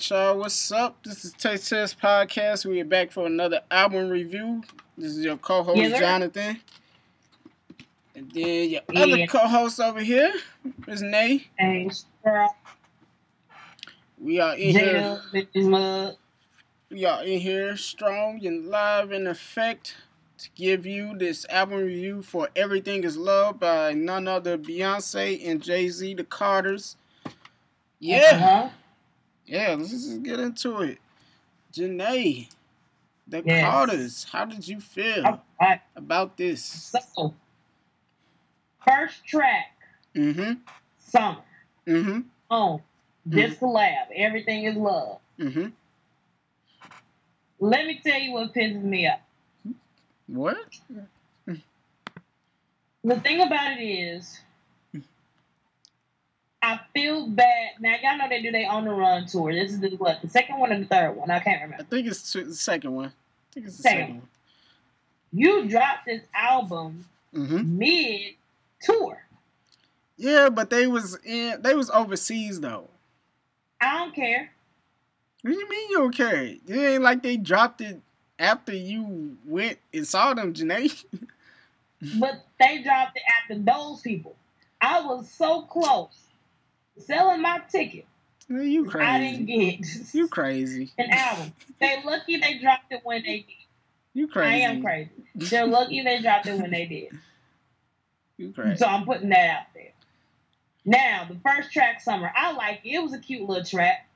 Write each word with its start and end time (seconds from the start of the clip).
right, 0.00 0.10
y'all. 0.10 0.38
What's 0.38 0.72
up? 0.72 0.96
This 1.04 1.26
is 1.26 1.32
Taste 1.34 1.68
Test 1.68 2.00
Podcast. 2.00 2.64
We 2.64 2.80
are 2.80 2.86
back 2.86 3.12
for 3.12 3.26
another 3.26 3.60
album 3.70 4.08
review. 4.08 4.62
This 4.96 5.14
is 5.14 5.22
your 5.22 5.36
co-host 5.36 5.78
sir. 5.78 5.98
Jonathan, 5.98 6.58
and 8.14 8.32
then 8.32 8.70
your 8.70 8.80
other 8.96 9.26
co-host 9.26 9.78
over 9.78 10.00
here 10.00 10.32
is 10.88 11.02
Nay. 11.02 11.46
Hey, 11.58 11.90
We 14.18 14.40
are 14.40 14.54
in 14.56 14.70
here. 14.70 15.20
We 16.90 17.04
are 17.04 17.22
in 17.22 17.38
here 17.40 17.76
strong 17.76 18.46
and 18.46 18.68
live 18.68 19.12
in 19.12 19.26
effect 19.26 19.96
to 20.38 20.48
give 20.54 20.86
you 20.86 21.14
this 21.18 21.44
album 21.50 21.80
review 21.80 22.22
for 22.22 22.48
Everything 22.56 23.04
Is 23.04 23.18
Love 23.18 23.60
by 23.60 23.92
none 23.92 24.26
other 24.26 24.56
Beyonce 24.56 25.46
and 25.46 25.62
Jay 25.62 25.90
Z, 25.90 26.14
the 26.14 26.24
Carters. 26.24 26.96
Yeah. 27.98 28.30
Uh-huh. 28.32 28.68
Yeah, 29.50 29.74
let's 29.76 29.90
just 29.90 30.22
get 30.22 30.38
into 30.38 30.80
it. 30.82 30.98
Jenae, 31.72 32.48
the 33.26 33.42
Yes. 33.44 33.64
Carters, 33.64 34.24
how 34.30 34.44
did 34.44 34.66
you 34.68 34.80
feel 34.80 35.40
right. 35.60 35.80
about 35.96 36.36
this? 36.36 36.92
So, 37.14 37.34
first 38.88 39.24
track, 39.26 39.76
Mm-hmm. 40.14 40.54
summer, 40.98 41.42
Mm-hmm. 41.86 42.20
on 42.50 42.80
this 43.26 43.56
collab. 43.56 44.06
Everything 44.14 44.64
is 44.64 44.76
love. 44.76 45.18
Mm-hmm. 45.38 45.68
Let 47.58 47.86
me 47.86 48.00
tell 48.04 48.18
you 48.20 48.32
what 48.32 48.54
pisses 48.54 48.82
me 48.82 49.08
off. 49.08 49.20
What? 50.28 50.78
The 53.02 53.18
thing 53.20 53.40
about 53.40 53.78
it 53.78 53.82
is, 53.84 54.40
I 56.62 56.78
feel 56.92 57.26
bad. 57.28 57.70
Now 57.80 57.94
y'all 58.02 58.18
know 58.18 58.28
they 58.28 58.42
do 58.42 58.50
their 58.52 58.68
on 58.70 58.84
the 58.84 58.90
run 58.90 59.26
tour. 59.26 59.52
This 59.52 59.72
is 59.72 59.80
the 59.80 59.90
what 59.96 60.20
the 60.22 60.28
second 60.28 60.58
one 60.58 60.72
or 60.72 60.78
the 60.78 60.84
third 60.84 61.12
one? 61.16 61.30
I 61.30 61.40
can't 61.40 61.62
remember. 61.62 61.82
I 61.84 61.86
think 61.86 62.06
it's 62.06 62.32
the 62.32 62.54
second 62.54 62.94
one. 62.94 63.06
I 63.06 63.12
think 63.54 63.66
it's 63.66 63.76
the 63.78 63.82
Second. 63.82 64.06
second, 64.06 64.22
You 65.32 65.68
dropped 65.68 66.06
this 66.06 66.22
album. 66.34 67.06
Mm-hmm. 67.34 67.78
mid 67.78 68.20
tour. 68.82 69.22
Yeah, 70.16 70.48
but 70.50 70.68
they 70.68 70.86
was 70.86 71.16
in 71.24 71.62
they 71.62 71.74
was 71.74 71.88
overseas 71.90 72.60
though. 72.60 72.88
I 73.80 73.98
don't 73.98 74.14
care. 74.14 74.50
What 75.42 75.52
do 75.52 75.56
you 75.58 75.68
mean 75.70 75.90
you 75.90 75.98
don't 75.98 76.14
care? 76.14 76.42
It 76.44 76.60
ain't 76.68 77.02
like 77.02 77.22
they 77.22 77.38
dropped 77.38 77.80
it 77.80 77.98
after 78.38 78.74
you 78.74 79.38
went 79.46 79.78
and 79.94 80.06
saw 80.06 80.34
them, 80.34 80.52
Jenae. 80.52 81.04
But 82.18 82.46
they 82.58 82.82
dropped 82.82 83.16
it 83.16 83.22
after 83.42 83.58
those 83.62 84.00
people. 84.00 84.34
I 84.80 85.02
was 85.02 85.30
so 85.30 85.62
close 85.62 86.18
selling 87.00 87.42
my 87.42 87.60
ticket. 87.70 88.06
you 88.48 88.84
crazy. 88.86 89.06
I 89.06 89.18
didn't 89.18 89.46
get 89.46 90.14
You 90.14 90.28
crazy. 90.28 90.90
an 90.98 91.10
album. 91.10 91.52
They 91.80 92.02
lucky 92.04 92.36
they 92.38 92.58
dropped 92.58 92.90
it 92.92 93.00
when 93.04 93.22
they 93.22 93.38
did. 93.38 93.44
You 94.14 94.28
crazy. 94.28 94.64
I 94.64 94.68
am 94.68 94.82
crazy. 94.82 95.10
They're 95.34 95.66
lucky 95.66 96.02
they 96.02 96.20
dropped 96.20 96.46
it 96.46 96.60
when 96.60 96.70
they 96.70 96.86
did. 96.86 97.08
You 98.36 98.52
crazy. 98.52 98.76
So 98.76 98.86
I'm 98.86 99.04
putting 99.04 99.28
that 99.30 99.50
out 99.50 99.66
there. 99.74 99.92
Now, 100.84 101.26
the 101.28 101.36
first 101.46 101.72
track, 101.72 102.00
Summer, 102.00 102.32
I 102.34 102.52
like 102.52 102.80
it. 102.84 102.94
It 102.94 103.02
was 103.02 103.12
a 103.12 103.18
cute 103.18 103.46
little 103.48 103.64
track. 103.64 104.08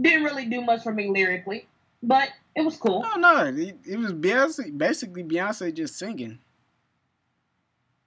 Didn't 0.00 0.22
really 0.24 0.46
do 0.46 0.60
much 0.62 0.82
for 0.82 0.92
me 0.92 1.08
lyrically, 1.10 1.66
but 2.02 2.28
it 2.54 2.62
was 2.62 2.76
cool. 2.76 3.04
Oh 3.04 3.18
no, 3.18 3.44
it, 3.46 3.76
it 3.84 3.98
was 3.98 4.12
Beyonce. 4.12 4.76
Basically, 4.78 5.24
Beyonce 5.24 5.74
just 5.74 5.98
singing. 5.98 6.38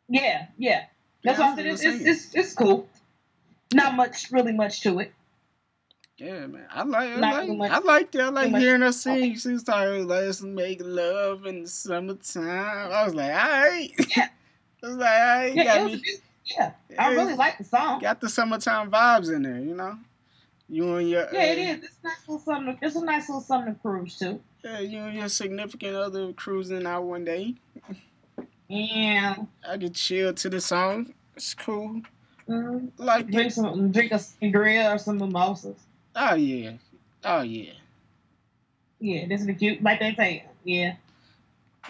Yeah, 0.07 0.47
yeah. 0.57 0.85
That's 1.23 1.40
why 1.40 1.51
I 1.51 1.55
said 1.55 1.66
it's, 1.66 1.84
it's, 1.84 2.01
it's, 2.05 2.35
it's 2.35 2.53
cool. 2.53 2.88
Not 3.73 3.95
much, 3.95 4.31
really 4.31 4.53
much 4.53 4.81
to 4.81 5.00
it. 5.00 5.13
Yeah, 6.17 6.45
man. 6.45 6.66
I 6.69 6.84
like. 6.84 7.09
I 7.09 7.16
Not 7.19 7.47
like. 7.47 7.57
much- 7.57 7.72
I 7.72 7.79
liked 7.79 8.16
it. 8.16 8.22
I 8.22 8.29
like 8.29 8.51
much. 8.51 8.61
hearing 8.61 8.81
her 8.81 8.91
sing. 8.91 9.35
She 9.35 9.57
started 9.57 10.06
let's 10.06 10.41
make 10.41 10.79
love 10.84 11.45
in 11.45 11.63
the 11.63 11.67
summertime. 11.67 12.91
I 12.91 13.03
was 13.06 13.16
like, 13.16 13.31
all 13.31 13.50
right. 13.50 13.89
Yeah. 14.16 14.28
I 14.84 14.88
was 14.88 14.97
like, 14.97 15.09
all 15.09 15.38
right. 15.38 15.56
Yeah, 15.56 15.63
got 15.63 15.85
me. 15.85 15.94
it- 16.06 16.22
yeah. 16.45 16.72
I 17.00 17.13
really 17.13 17.35
like 17.35 17.57
the 17.57 17.63
song. 17.63 18.00
got 18.01 18.19
the 18.19 18.29
summertime 18.29 18.91
vibes 18.91 19.34
in 19.34 19.44
there. 19.44 19.59
You 19.59 19.75
know. 19.75 19.97
You 20.69 20.95
and 20.95 21.09
your. 21.09 21.28
Yeah, 21.34 21.44
it 21.44 21.57
uh, 21.57 21.78
is. 21.78 21.84
It's 21.84 21.97
a 22.03 22.07
nice 22.07 22.17
little 22.28 22.40
something. 22.40 22.78
It's 22.81 22.95
a 22.95 23.05
nice 23.05 23.29
little 23.29 23.41
something 23.41 23.73
to 23.75 23.79
cruise 23.79 24.17
to. 24.19 24.40
Yeah, 24.63 24.79
you 24.79 25.00
and 25.00 25.17
your 25.17 25.29
significant 25.29 25.95
other 25.95 26.31
cruising 26.34 26.85
out 26.85 27.03
one 27.03 27.25
day. 27.25 27.55
Yeah. 28.69 29.35
I 29.67 29.78
could 29.78 29.94
chill 29.95 30.34
to 30.34 30.50
the 30.50 30.61
song. 30.61 31.13
It's 31.35 31.53
cool. 31.53 32.01
Mm, 32.48 32.92
Like 32.98 33.30
drink 33.30 33.52
some, 33.52 33.92
drink 33.92 34.12
a 34.12 34.16
sangria 34.16 34.94
or 34.94 34.98
some 34.98 35.18
mimosas. 35.18 35.78
Oh 36.16 36.36
yeah. 36.36 36.74
Oh 37.24 37.42
yeah. 37.42 37.72
Yeah, 39.00 39.28
this 39.28 39.46
is 39.46 39.58
cute. 39.58 39.81
Like 39.81 40.00
they 40.00 40.14
say, 40.16 40.46
yeah, 40.64 40.96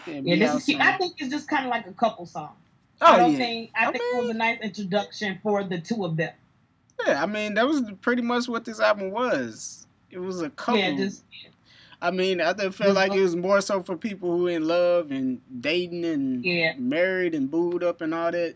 Yeah, 0.06 0.22
yeah. 0.24 0.36
This 0.36 0.56
is 0.56 0.66
cute. 0.66 0.81
I 0.81 0.97
think 0.97 1.16
it's 1.18 1.30
just 1.30 1.47
kind 1.47 1.66
of 1.66 1.72
like 1.72 1.88
a 1.88 1.94
couple 1.94 2.25
song. 2.25 2.56
Oh 3.02 3.06
I 3.06 3.18
don't 3.18 3.31
yeah. 3.34 3.38
think. 3.38 3.72
I, 3.75 3.88
I 3.88 3.92
think 3.92 4.03
it 4.03 4.22
was 4.22 4.30
a 4.30 4.34
nice 4.34 4.59
introduction 4.62 5.40
for 5.44 5.63
the 5.63 5.80
two 5.80 6.06
of 6.06 6.18
them. 6.18 6.34
Yeah, 7.06 7.22
I 7.22 7.25
mean 7.25 7.56
that 7.56 7.68
was 7.68 7.81
pretty 8.02 8.22
much 8.22 8.47
what 8.47 8.66
this 8.66 8.80
album 8.80 9.12
was. 9.12 9.88
It 10.12 10.19
was 10.19 10.42
a 10.42 10.50
couple. 10.52 10.80
Yeah, 10.80 10.96
just 10.96 11.24
I 12.03 12.12
mean, 12.12 12.42
I 12.42 12.52
Just 12.52 12.80
like 12.81 13.13
it 13.13 13.22
was 13.22 13.34
more 13.34 13.62
so 13.62 13.81
for 13.81 13.96
people 13.96 14.38
who 14.38 14.47
in 14.47 14.68
love 14.68 15.12
and 15.12 15.40
dating 15.62 16.03
and 16.03 16.44
yeah, 16.44 16.74
married 16.78 17.34
and 17.34 17.50
booed 17.50 17.81
up 17.81 18.02
and 18.02 18.13
all 18.13 18.30
that. 18.30 18.56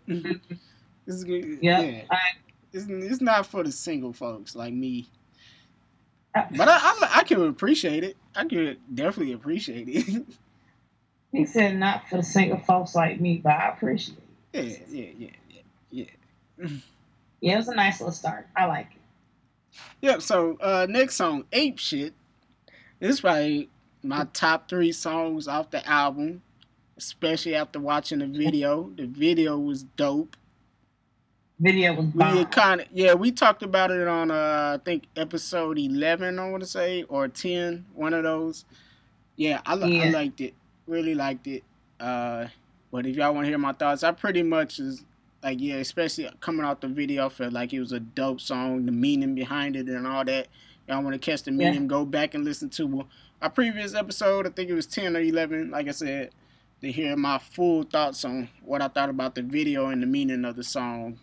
Mhm. 1.08 1.14
It's 1.14 1.24
good. 1.24 1.60
yeah. 1.62 1.82
Yeah, 1.82 2.04
I, 2.12 2.18
it's, 2.74 2.86
it's 2.90 3.22
not 3.22 3.46
for 3.46 3.64
the 3.64 3.72
single 3.72 4.14
folks 4.14 4.56
like 4.56 4.74
me. 4.74 5.10
I, 6.36 6.46
But 6.56 6.68
I, 6.68 6.78
I, 6.78 7.12
I 7.16 7.24
can 7.24 7.42
appreciate 7.48 8.04
it. 8.04 8.18
I 8.36 8.46
can 8.46 8.78
definitely 8.94 9.34
appreciate 9.34 9.88
it. 9.90 10.26
he 11.32 11.46
said 11.46 11.78
not 11.78 12.08
for 12.10 12.18
the 12.18 12.24
single 12.24 12.60
folks 12.60 12.94
like 12.96 13.20
me, 13.20 13.38
but 13.38 13.54
I 13.54 13.70
appreciate 13.70 14.18
it. 14.54 14.86
yeah, 14.90 15.06
yeah, 15.18 15.30
yeah, 15.50 15.62
yeah, 15.90 16.04
yeah. 16.60 16.68
Yeah, 17.40 17.54
it 17.54 17.58
was 17.58 17.68
a 17.68 17.76
nice 17.76 18.00
little 18.00 18.12
start. 18.12 18.48
I 18.58 18.66
like 18.66 18.88
it. 18.96 19.80
Yep. 20.02 20.22
So 20.24 20.58
uh, 20.60 20.88
next 20.90 21.18
song, 21.18 21.44
"Ape 21.54 21.78
Shit." 21.78 22.16
This 23.00 23.12
is 23.12 23.22
probably 23.22 23.70
my 24.02 24.26
top 24.34 24.68
three 24.68 24.92
songs 24.92 25.48
off 25.48 25.70
the 25.70 25.88
album, 25.88 26.42
especially 26.98 27.54
after 27.54 27.80
watching 27.80 28.20
the 28.20 28.26
video. 28.26 28.92
The 28.96 29.06
video 29.06 29.60
was 29.60 29.84
dope. 29.84 30.36
Video 31.60 31.94
was 31.96 32.06
We 32.14 32.46
kind 32.46 32.82
of 32.82 32.88
yeah, 32.94 33.16
we 33.16 33.32
talked 33.32 33.64
about 33.64 33.90
it 33.90 34.08
on 34.08 34.30
uh, 34.30 34.78
I 34.80 34.84
think 34.86 35.06
episode 35.16 35.80
eleven. 35.80 36.38
I 36.38 36.50
want 36.52 36.62
to 36.62 36.70
say 36.70 37.04
or 37.04 37.28
10, 37.28 37.84
one 37.96 38.14
of 38.14 38.24
those. 38.24 38.66
Yeah, 39.38 39.62
I, 39.66 39.76
li- 39.76 40.02
I 40.04 40.10
liked 40.10 40.42
it. 40.42 40.54
Really 40.88 41.16
liked 41.16 41.48
it. 41.48 41.64
Uh, 42.00 42.48
but 42.92 43.06
if 43.08 43.16
y'all 43.16 43.34
want 43.34 43.46
to 43.46 43.50
hear 43.50 43.58
my 43.58 43.74
thoughts, 43.74 44.04
I 44.04 44.12
pretty 44.12 44.44
much 44.44 44.80
is 44.80 45.04
like 45.42 45.60
yeah, 45.60 45.76
especially 45.76 46.30
coming 46.42 46.64
out 46.66 46.82
the 46.82 46.88
video, 46.88 47.26
I 47.26 47.30
felt 47.30 47.54
like 47.54 47.74
it 47.74 47.80
was 47.80 47.92
a 47.92 48.00
dope 48.00 48.40
song. 48.40 48.86
The 48.86 48.92
meaning 48.92 49.34
behind 49.34 49.76
it 49.76 49.88
and 49.88 50.06
all 50.06 50.24
that. 50.26 50.48
Y'all 50.88 51.02
want 51.04 51.14
to 51.14 51.20
catch 51.20 51.42
the 51.44 51.52
Yeah. 51.52 51.72
meaning? 51.72 51.88
Go 51.88 52.06
back 52.06 52.36
and 52.36 52.46
listen 52.46 52.70
to 52.72 53.06
our 53.42 53.50
previous 53.50 53.96
episode. 53.96 54.46
I 54.46 54.52
think 54.52 54.70
it 54.70 54.74
was 54.76 54.86
ten 54.86 55.18
or 55.18 55.22
eleven. 55.22 55.72
Like 55.72 55.88
I 55.88 55.92
said, 55.92 56.30
to 56.82 56.92
hear 56.92 57.16
my 57.16 57.40
full 57.40 57.82
thoughts 57.82 58.24
on 58.26 58.48
what 58.64 58.84
I 58.84 58.88
thought 58.90 59.10
about 59.10 59.34
the 59.34 59.42
video 59.42 59.88
and 59.90 60.04
the 60.04 60.08
meaning 60.08 60.46
of 60.46 60.56
the 60.56 60.64
song. 60.64 61.18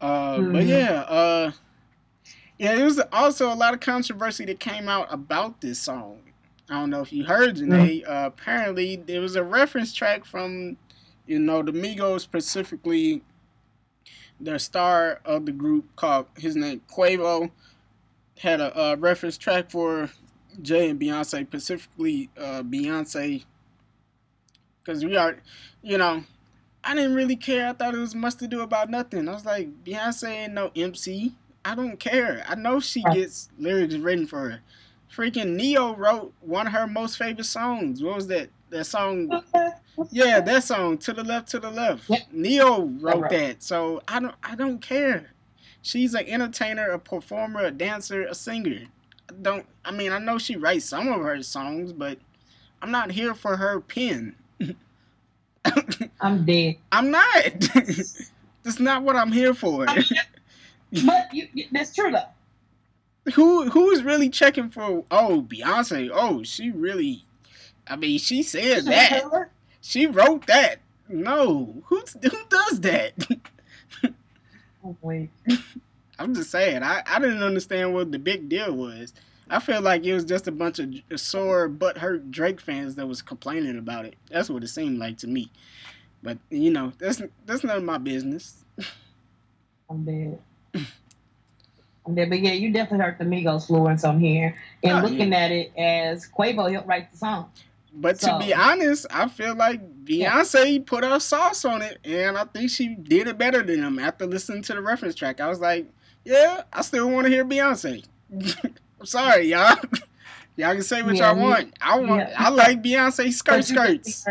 Uh, 0.00 0.40
But 0.42 0.64
Mhm. 0.64 0.68
yeah, 0.68 1.00
uh, 1.02 1.52
yeah, 2.58 2.74
there 2.74 2.84
was 2.84 3.00
also 3.12 3.52
a 3.52 3.54
lot 3.54 3.74
of 3.74 3.80
controversy 3.80 4.44
that 4.46 4.60
came 4.60 4.88
out 4.88 5.12
about 5.12 5.60
this 5.60 5.80
song. 5.80 6.20
I 6.68 6.74
don't 6.80 6.90
know 6.90 7.00
if 7.02 7.12
you 7.12 7.24
heard, 7.24 7.56
Jenae. 7.56 8.02
Uh, 8.06 8.26
apparently, 8.26 8.96
there 8.96 9.20
was 9.20 9.36
a 9.36 9.42
reference 9.44 9.92
track 9.94 10.24
from, 10.24 10.76
you 11.26 11.38
know, 11.38 11.62
the 11.62 11.72
Migos, 11.72 12.20
specifically 12.22 13.22
the 14.40 14.58
star 14.58 15.20
of 15.24 15.46
the 15.46 15.52
group 15.52 15.94
called 15.96 16.26
his 16.36 16.56
name 16.56 16.82
Quavo, 16.90 17.50
had 18.38 18.60
a, 18.60 18.76
uh 18.78 18.96
reference 18.98 19.38
track 19.38 19.70
for 19.70 20.10
Jay 20.60 20.90
and 20.90 21.00
Beyonce, 21.00 21.46
specifically 21.46 22.28
uh, 22.36 22.62
Beyonce, 22.62 23.44
because 24.82 25.04
we 25.04 25.16
are, 25.16 25.36
you 25.82 25.98
know, 25.98 26.24
I 26.86 26.94
didn't 26.94 27.14
really 27.14 27.36
care. 27.36 27.68
I 27.68 27.72
thought 27.72 27.94
it 27.94 27.98
was 27.98 28.14
much 28.14 28.36
to 28.36 28.46
do 28.48 28.60
about 28.60 28.88
nothing. 28.90 29.28
I 29.28 29.32
was 29.34 29.44
like, 29.44 29.68
Beyonce 29.84 30.28
ain't 30.30 30.54
no 30.54 30.70
MC. 30.76 31.34
I 31.64 31.74
don't 31.74 31.98
care. 31.98 32.44
I 32.48 32.54
know 32.54 32.78
she 32.80 33.02
gets 33.12 33.50
lyrics 33.58 33.96
written 33.96 34.26
for 34.26 34.50
her. 34.50 34.60
Freaking 35.12 35.56
Ne-Yo 35.56 35.96
wrote 35.96 36.32
one 36.40 36.66
of 36.68 36.72
her 36.72 36.86
most 36.86 37.18
favorite 37.18 37.44
songs. 37.44 38.02
What 38.02 38.14
was 38.14 38.28
that? 38.28 38.48
That 38.70 38.84
song? 38.86 39.42
Yeah, 40.10 40.40
that 40.40 40.62
song. 40.62 40.98
To 40.98 41.14
the 41.14 41.24
left, 41.24 41.48
to 41.52 41.58
the 41.58 41.70
left. 41.70 42.10
Yep. 42.10 42.20
Ne-Yo 42.30 42.82
wrote 43.00 43.22
Right. 43.22 43.30
that. 43.30 43.62
So 43.62 44.02
I 44.06 44.20
don't. 44.20 44.34
I 44.42 44.54
don't 44.54 44.78
care. 44.78 45.30
She's 45.80 46.12
an 46.12 46.26
entertainer, 46.26 46.90
a 46.90 46.98
performer, 46.98 47.60
a 47.64 47.70
dancer, 47.70 48.24
a 48.26 48.34
singer. 48.34 48.82
I 49.30 49.32
don't. 49.40 49.64
I 49.86 49.92
mean, 49.92 50.12
I 50.12 50.18
know 50.18 50.36
she 50.36 50.56
writes 50.56 50.84
some 50.84 51.08
of 51.08 51.22
her 51.22 51.42
songs, 51.42 51.94
but 51.94 52.18
I'm 52.82 52.90
not 52.90 53.10
here 53.10 53.32
for 53.34 53.56
her 53.56 53.80
pen. 53.80 54.36
I'm 56.20 56.44
dead. 56.44 56.76
I'm 56.92 57.10
not. 57.10 57.24
That's 58.62 58.80
not 58.80 59.02
what 59.02 59.16
I'm 59.16 59.30
here 59.32 59.54
for. 59.54 59.88
I 59.88 59.96
mean, 59.96 61.06
but 61.06 61.32
you, 61.32 61.48
you, 61.54 61.66
that's 61.70 61.94
true 61.94 62.10
though. 62.10 63.32
who 63.34 63.68
who 63.70 63.90
is 63.90 64.02
really 64.02 64.28
checking 64.28 64.70
for? 64.70 65.04
Oh, 65.10 65.46
Beyonce. 65.48 66.10
Oh, 66.12 66.42
she 66.42 66.70
really. 66.70 67.24
I 67.86 67.94
mean, 67.96 68.18
she 68.18 68.42
said 68.42 68.84
that. 68.86 69.50
She 69.80 70.06
wrote 70.06 70.46
that. 70.48 70.78
No, 71.08 71.82
who 71.86 72.02
who 72.22 72.38
does 72.48 72.80
that? 72.80 73.12
Oh, 74.84 74.96
wait. 75.02 75.30
I'm 76.18 76.34
just 76.34 76.50
saying. 76.50 76.82
I 76.82 77.02
I 77.06 77.18
didn't 77.18 77.42
understand 77.42 77.94
what 77.94 78.10
the 78.12 78.18
big 78.18 78.48
deal 78.48 78.72
was. 78.74 79.12
I 79.48 79.60
feel 79.60 79.80
like 79.80 80.04
it 80.04 80.14
was 80.14 80.24
just 80.24 80.48
a 80.48 80.52
bunch 80.52 80.78
of 80.78 80.92
sore 81.16 81.68
but 81.68 81.98
hurt 81.98 82.30
Drake 82.30 82.60
fans 82.60 82.96
that 82.96 83.06
was 83.06 83.22
complaining 83.22 83.78
about 83.78 84.04
it. 84.04 84.16
That's 84.30 84.50
what 84.50 84.64
it 84.64 84.68
seemed 84.68 84.98
like 84.98 85.18
to 85.18 85.26
me. 85.26 85.50
But 86.22 86.38
you 86.50 86.70
know, 86.70 86.92
that's 86.98 87.22
that's 87.44 87.62
none 87.62 87.76
of 87.76 87.84
my 87.84 87.98
business. 87.98 88.64
I'm 89.88 90.04
dead. 90.04 90.38
I'm 92.06 92.14
dead. 92.14 92.28
But 92.28 92.40
yeah, 92.40 92.52
you 92.52 92.72
definitely 92.72 93.04
heard 93.04 93.18
the 93.18 93.24
Migos 93.24 93.68
fluence 93.68 94.08
on 94.08 94.18
here. 94.18 94.56
And 94.82 94.98
Oh, 94.98 95.08
looking 95.08 95.32
at 95.32 95.52
it 95.52 95.72
as 95.76 96.28
Quavo 96.28 96.70
helped 96.70 96.88
write 96.88 97.12
the 97.12 97.18
song. 97.18 97.50
But 97.98 98.20
to 98.20 98.38
be 98.38 98.52
honest, 98.52 99.06
I 99.10 99.26
feel 99.28 99.54
like 99.54 100.04
Beyonce 100.04 100.84
put 100.84 101.02
her 101.02 101.18
sauce 101.18 101.64
on 101.64 101.80
it, 101.80 101.98
and 102.04 102.36
I 102.36 102.44
think 102.44 102.70
she 102.70 102.88
did 102.94 103.26
it 103.26 103.38
better 103.38 103.62
than 103.62 103.82
him. 103.82 103.98
After 103.98 104.26
listening 104.26 104.62
to 104.62 104.74
the 104.74 104.82
reference 104.82 105.14
track, 105.14 105.40
I 105.40 105.48
was 105.48 105.60
like, 105.60 105.86
yeah, 106.24 106.64
I 106.72 106.82
still 106.82 107.08
want 107.08 107.26
to 107.26 107.32
hear 107.32 107.44
Beyonce. 107.44 108.04
I'm 109.00 109.06
sorry, 109.06 109.48
y'all. 109.48 109.76
Y'all 110.58 110.72
can 110.72 110.82
say 110.82 111.02
what 111.02 111.16
Yeah, 111.16 111.32
y'all 111.34 111.42
want. 111.42 111.74
I 111.82 111.98
want. 112.00 112.30
yeah. 112.30 112.34
I 112.38 112.48
like 112.48 112.82
Beyonce 112.82 113.30
skirt 113.32 113.56
But 113.56 113.64
skirts. 113.66 114.24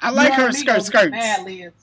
I 0.00 0.10
like 0.10 0.32
her 0.34 0.52
skirt 0.52 0.84
skirts. 0.84 1.16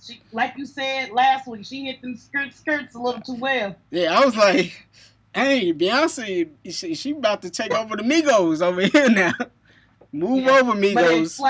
She, 0.01 0.21
like 0.31 0.53
you 0.57 0.65
said 0.65 1.11
last 1.11 1.47
week, 1.47 1.65
she 1.65 1.85
hit 1.87 2.01
them 2.01 2.15
skirt 2.15 2.53
skirts 2.53 2.95
a 2.95 2.99
little 2.99 3.19
too 3.19 3.35
well. 3.35 3.75
Yeah, 3.91 4.17
I 4.17 4.23
was 4.23 4.37
like, 4.37 4.87
hey, 5.35 5.73
Beyonce, 5.73 6.49
she, 6.69 6.95
she 6.95 7.11
about 7.11 7.41
to 7.41 7.49
take 7.49 7.73
over 7.73 7.97
the 7.97 8.03
Migos 8.03 8.61
over 8.61 8.81
here 8.87 9.09
now. 9.09 9.33
Move 10.13 10.45
Yeah, 10.45 10.59
over, 10.59 10.71
But 10.71 10.77
Migos. 10.77 11.41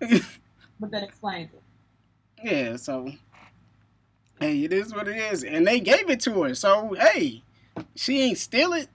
explains. 0.00 0.38
but 0.78 0.90
that 0.92 1.02
explains 1.02 1.50
it. 1.52 1.62
Yeah, 2.44 2.76
so 2.76 3.10
hey, 4.38 4.62
it 4.62 4.72
is 4.72 4.94
what 4.94 5.08
it 5.08 5.16
is, 5.16 5.42
and 5.42 5.66
they 5.66 5.80
gave 5.80 6.08
it 6.10 6.20
to 6.20 6.42
her. 6.44 6.54
So 6.54 6.94
hey, 6.94 7.42
she 7.96 8.22
ain't 8.22 8.38
steal 8.38 8.72
it. 8.74 8.88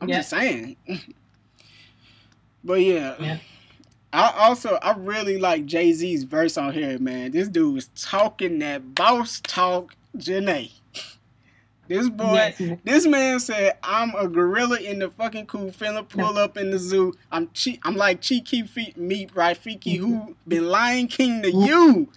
I'm 0.00 0.08
Yeah. 0.08 0.16
just 0.18 0.30
saying. 0.30 0.76
but 2.64 2.80
yeah, 2.80 3.14
Yeah. 3.20 3.38
I 4.12 4.32
also 4.38 4.78
I 4.82 4.94
really 4.96 5.38
like 5.38 5.66
Jay 5.66 5.92
Z's 5.92 6.24
verse 6.24 6.56
on 6.56 6.72
here, 6.72 6.98
man. 6.98 7.32
This 7.32 7.48
dude 7.48 7.74
was 7.74 7.88
talking 7.96 8.58
that 8.60 8.94
boss 8.94 9.40
talk, 9.40 9.94
Jenae. 10.16 10.72
This 11.88 12.08
boy, 12.08 12.52
Yes, 12.58 12.78
this 12.82 13.06
man 13.06 13.38
said, 13.38 13.76
"I'm 13.82 14.12
a 14.16 14.26
gorilla 14.26 14.78
in 14.80 14.98
the 14.98 15.10
fucking 15.10 15.46
coop, 15.46 15.70
finna 15.76 16.08
pull 16.08 16.36
up 16.36 16.56
in 16.56 16.70
the 16.70 16.78
zoo. 16.80 17.12
I'm 17.30 17.48
che- 17.54 17.78
I'm 17.84 17.94
like 17.94 18.20
Chief 18.20 18.44
Keef 18.44 18.76
meat 18.96 19.32
Rafiki 19.34 19.96
who 19.98 20.34
been 20.48 20.66
Lion 20.68 21.06
King 21.06 21.42
to 21.42 21.52
you. 21.52 22.08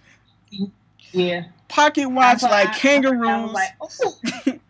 yeah. 1.12 1.44
Pocket 1.68 2.08
watch 2.08 2.42
like 2.42 2.68
I- 2.68 2.72
I 2.72 2.74
kangaroos. 2.74 3.52
was 3.52 3.52
like, 3.52 3.76
oh, 3.80 4.58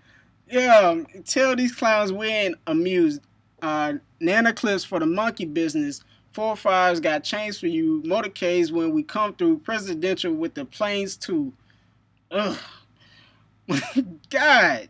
yeah, 0.50 1.02
tell 1.24 1.56
these 1.56 1.74
clowns 1.74 2.12
we 2.12 2.28
ain't 2.28 2.56
amused. 2.66 3.22
Uh, 3.62 3.94
Nana 4.20 4.52
clips 4.52 4.84
for 4.84 4.98
the 4.98 5.06
monkey 5.06 5.44
business. 5.44 6.02
Four 6.32 6.56
fives 6.56 7.00
got 7.00 7.24
chains 7.24 7.58
for 7.58 7.66
you. 7.66 8.02
Motorcades 8.06 8.70
when 8.70 8.92
we 8.92 9.02
come 9.02 9.34
through. 9.34 9.58
Presidential 9.58 10.32
with 10.32 10.54
the 10.54 10.64
planes 10.64 11.16
too. 11.16 11.52
Ugh. 12.30 12.56
God. 14.30 14.88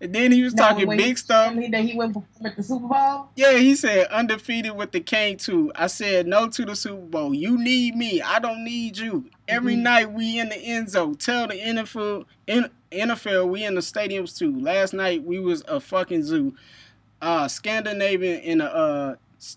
And 0.00 0.14
then 0.14 0.30
he 0.30 0.44
was 0.44 0.54
talking 0.54 0.88
big 0.96 1.18
stuff. 1.18 1.54
he- 1.54 1.68
That 1.68 1.82
he 1.82 1.96
went 1.96 2.16
with 2.40 2.54
the 2.56 2.62
Super 2.62 2.86
Bowl. 2.86 3.28
Yeah, 3.34 3.58
he 3.58 3.74
said 3.74 4.06
undefeated 4.08 4.76
with 4.76 4.92
the 4.92 5.00
King 5.00 5.36
too. 5.36 5.72
I 5.74 5.88
said 5.88 6.26
no 6.28 6.48
to 6.50 6.64
the 6.64 6.76
Super 6.76 7.02
Bowl. 7.02 7.34
You 7.34 7.58
need 7.58 7.96
me. 7.96 8.22
I 8.22 8.38
don't 8.38 8.62
need 8.64 8.96
you. 8.96 9.24
Every 9.48 9.74
Mhm. 9.74 9.82
night 9.82 10.12
we 10.12 10.38
in 10.38 10.50
the 10.50 10.56
end 10.56 10.88
zone. 10.90 11.16
Tell 11.16 11.48
the 11.48 11.54
NFL, 11.54 12.26
in, 12.46 12.70
NFL 12.92 13.48
we 13.48 13.64
in 13.64 13.74
the 13.74 13.80
stadiums 13.80 14.36
too. 14.36 14.58
Last 14.58 14.92
night 14.94 15.24
we 15.24 15.38
was 15.38 15.62
a 15.68 15.80
fucking 15.80 16.22
zoo. 16.22 16.54
Uh, 17.20 17.48
Scandinavian 17.48 18.40
in 18.40 18.60
a 18.60 18.64
uh, 18.64 19.14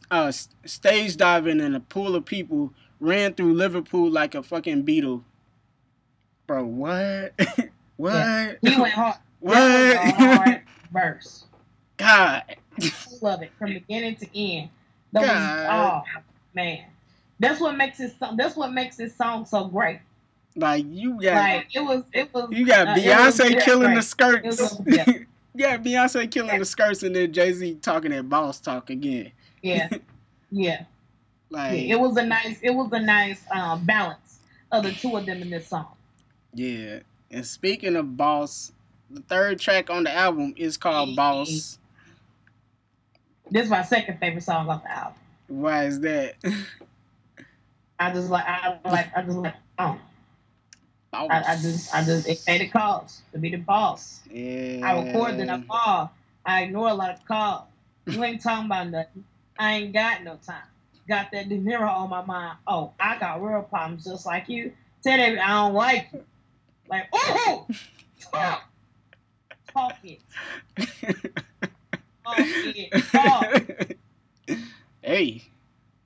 uh 0.10 0.31
stage 0.66 1.18
diving 1.18 1.60
in 1.60 1.75
a 1.75 1.80
pool 1.80 2.16
of 2.16 2.25
people 2.25 2.74
ran 3.00 3.33
through 3.33 3.54
Liverpool 3.54 4.10
like 4.10 4.36
a 4.36 4.44
fucking 4.44 4.83
Beatle. 4.83 5.24
Bro, 6.48 6.66
what? 6.66 7.33
what? 7.98 8.57
He 8.62 8.80
went 8.80 8.94
hard. 8.94 9.16
what? 9.39 9.56
That 9.57 10.06
was 10.06 10.13
a 10.13 10.36
hard 10.36 10.62
verse. 10.92 11.45
God. 11.98 12.44
Of 13.24 13.42
it 13.44 13.51
from 13.60 13.74
beginning 13.74 14.16
to 14.18 14.39
end. 14.39 14.69
God. 15.13 15.24
was, 15.24 16.04
oh 16.18 16.22
man, 16.53 16.86
that's 17.39 17.60
what 17.60 17.75
makes 17.75 17.98
song. 18.17 18.38
That's 18.38 18.55
what 18.55 18.74
makes 18.74 18.98
his 18.98 19.15
song 19.15 19.46
so 19.46 19.65
great. 19.65 20.00
Like 20.55 20.86
you 20.89 21.22
got 21.22 21.36
Like 21.36 21.67
it 21.74 21.79
was, 21.79 22.03
it 22.13 22.34
was. 22.34 22.50
You 22.51 22.65
got 22.65 22.88
uh, 22.88 22.93
was 22.93 23.03
Beyonce 23.03 23.53
just 23.53 23.65
killing 23.65 23.93
the 23.96 24.01
skirts. 24.01 24.62
Was- 24.62 24.81
yeah. 24.88 25.05
got 25.58 25.84
Beyonce 25.84 26.29
killing 26.29 26.60
the 26.60 26.65
skirts 26.65 27.03
and 27.03 27.15
then 27.15 27.31
Jay 27.31 27.53
Z 27.53 27.75
talking 27.81 28.12
that 28.12 28.27
boss 28.27 28.60
talk 28.60 28.89
again. 28.89 29.31
Yeah, 29.62 29.89
yeah. 30.51 30.84
Like 31.50 31.74
Yeah, 31.74 31.96
it 31.96 32.00
was 32.00 32.17
a 32.17 32.25
nice 32.25 32.60
it 32.62 32.72
was 32.72 32.91
a 32.91 33.00
nice 33.00 33.43
um, 33.51 33.86
balance 33.86 34.39
of 34.72 34.84
the 34.84 34.91
two 34.91 35.15
of 35.15 35.25
them 35.25 35.41
in 35.41 35.50
this 35.50 35.67
song. 35.67 35.88
yeah. 36.53 37.00
And 37.34 37.46
speaking 37.46 37.96
of 37.96 38.17
boss, 38.17 38.74
the 39.10 39.22
third 39.22 39.58
track 39.60 39.89
on 39.89 40.03
the 40.03 40.13
album 40.13 40.53
is 40.58 40.75
called 40.75 41.15
Boss. 41.15 41.77
This 43.50 43.65
is 43.65 43.70
my 43.70 43.84
second 43.84 44.17
favorite 44.20 44.43
song 44.43 44.67
off 44.67 44.84
the 44.84 44.91
album. 44.91 45.13
Why 45.48 45.86
is 45.86 46.00
that? 46.01 46.36
I 48.00 48.12
just 48.13 48.29
like 48.29 48.46
I 48.46 48.79
like 48.86 49.15
I 49.15 49.22
just 49.22 49.38
like 49.38 49.53
oh 49.79 49.98
Boss. 51.12 51.30
I, 51.30 51.53
I 51.53 51.56
just 51.58 51.94
I 51.94 52.03
just 52.03 52.27
it 52.27 52.41
paid 52.46 52.62
the 52.62 52.68
cost 52.68 53.22
to 53.34 53.38
be 53.38 53.50
the 53.50 53.58
boss. 53.58 54.22
yeah. 54.30 54.80
I 54.84 55.03
record 55.03 55.38
then 55.38 55.50
I 55.50 55.62
fall. 55.62 56.12
I 56.46 56.63
ignore 56.63 56.89
a 56.89 56.94
lot 56.94 57.12
of 57.12 57.25
calls. 57.25 57.63
You 58.06 58.24
ain't 58.24 58.41
talking 58.41 58.65
about 58.65 58.89
nothing. 58.89 59.24
I 59.60 59.74
ain't 59.74 59.94
got 59.94 60.24
no 60.24 60.39
time. 60.46 60.63
Got 61.08 61.32
that 61.34 61.50
De 61.50 61.58
Niro 61.58 61.88
on 61.89 62.10
my 62.10 62.24
mind. 62.24 62.58
Oh, 62.65 62.94
I 63.00 63.18
got 63.20 63.44
real 63.44 63.62
problems 63.63 64.06
just 64.06 64.25
like 64.25 64.48
you. 64.48 64.72
Tell 65.03 65.18
them 65.18 65.38
I 65.41 65.48
don't 65.48 65.74
like 65.74 66.08
you. 66.13 66.24
Like, 66.89 67.08
oh, 67.13 67.68
talk, 68.20 68.63
talk 69.74 69.98
it, 70.03 70.20
talk 72.25 72.36
it, 72.38 72.91
talk. 73.12 74.58
hey, 75.01 75.44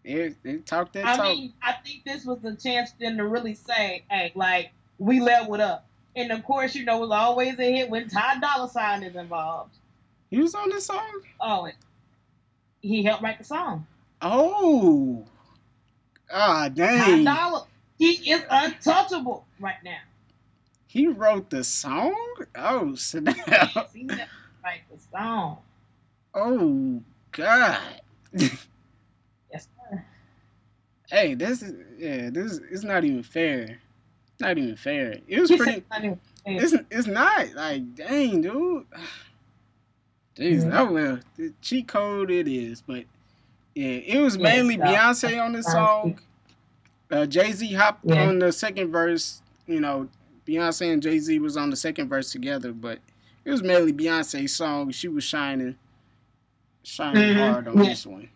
they, 0.04 0.36
they 0.44 0.58
talk 0.58 0.92
that 0.94 1.06
I 1.06 1.16
talk. 1.18 1.26
mean, 1.26 1.54
I 1.64 1.74
think 1.84 2.04
this 2.06 2.24
was 2.24 2.40
the 2.42 2.56
chance 2.56 2.92
for 2.92 3.00
them 3.00 3.18
to 3.18 3.28
really 3.28 3.56
say, 3.56 4.04
hey, 4.12 4.32
like, 4.36 4.72
we 4.98 5.20
leveled 5.20 5.62
up. 5.62 5.86
And 6.16 6.32
of 6.32 6.44
course, 6.44 6.76
you 6.76 6.86
know, 6.86 6.98
it 6.98 7.02
was 7.02 7.12
always 7.12 7.60
a 7.60 7.64
hit 7.76 7.90
when 7.90 8.08
Ty 8.08 8.40
Dolla 8.40 8.70
Sign 8.70 9.04
is 9.04 9.16
involved. 9.16 9.76
he 10.30 10.40
was 10.40 10.56
on 10.56 10.70
this 10.70 10.86
song. 10.86 11.22
Oh, 11.42 11.68
he 12.82 13.04
helped 13.04 13.24
write 13.24 13.38
the 13.38 13.44
song. 13.44 13.86
Oh. 14.22 15.26
Ah, 16.32 16.70
damn. 16.74 17.00
Ty 17.00 17.06
dang. 17.12 17.24
Dolla, 17.26 17.68
he 17.98 18.32
is 18.32 18.44
untouchable 18.50 19.46
right 19.60 19.84
now. 19.84 20.00
He 20.88 21.08
wrote 21.08 21.50
the 21.50 21.64
song? 21.64 22.16
Oh, 22.56 22.96
snap. 22.96 23.36
Yes, 23.48 23.92
he 23.94 24.08
helped 24.08 24.32
write 24.64 24.82
the 24.90 24.98
song. 25.12 25.58
Oh, 26.34 27.02
God. 27.32 27.80
Yes, 29.52 29.68
sir. 29.90 30.06
Hey, 31.10 31.34
this 31.36 31.62
is, 31.62 31.74
yeah, 31.98 32.30
this 32.30 32.54
is, 32.54 32.60
it's 32.72 32.84
not 32.84 33.06
even 33.06 33.24
fair. 33.24 33.80
Not 34.40 34.58
even 34.58 34.76
fair. 34.76 35.18
It 35.28 35.40
was 35.40 35.52
pretty, 35.52 35.84
it's 36.46 36.74
not 36.74 36.86
it's, 36.92 37.08
not. 37.08 37.54
Like, 37.54 37.96
dang, 37.96 38.42
dude. 38.42 38.86
Jeez, 40.36 40.64
Yeah. 40.64 40.70
that 40.70 40.92
well, 40.92 41.20
the 41.38 41.54
cheat 41.62 41.88
code 41.88 42.30
it 42.30 42.48
is, 42.48 42.82
but 42.82 43.06
yeah, 43.74 43.88
it 43.88 44.20
was 44.20 44.36
Yeah, 44.36 44.44
mainly 44.44 44.76
so- 44.76 44.84
Beyonce 44.84 45.42
on 45.44 45.54
this 45.54 45.66
song. 45.72 46.20
Uh, 47.10 47.26
Jay 47.26 47.52
Z 47.54 47.72
hopped 47.74 48.02
Yeah. 48.04 48.28
on 48.28 48.40
the 48.40 48.52
second 48.52 48.92
verse. 48.92 49.42
You 49.68 49.80
know, 49.80 50.10
Beyonce 50.46 50.92
and 50.92 51.02
Jay 51.02 51.20
Z 51.20 51.40
was 51.40 51.56
on 51.56 51.70
the 51.70 51.76
second 51.78 52.10
verse 52.10 52.32
together, 52.32 52.74
but 52.74 53.00
it 53.46 53.52
was 53.52 53.64
mainly 53.64 53.94
Beyonce's 53.94 54.54
song. 54.54 54.92
She 54.92 55.08
was 55.08 55.24
shining, 55.24 55.78
shining 56.84 57.36
Mhm, 57.36 57.52
hard 57.52 57.68
on 57.70 57.78
yeah. 57.78 57.90
this 57.90 58.06
one. 58.06 58.30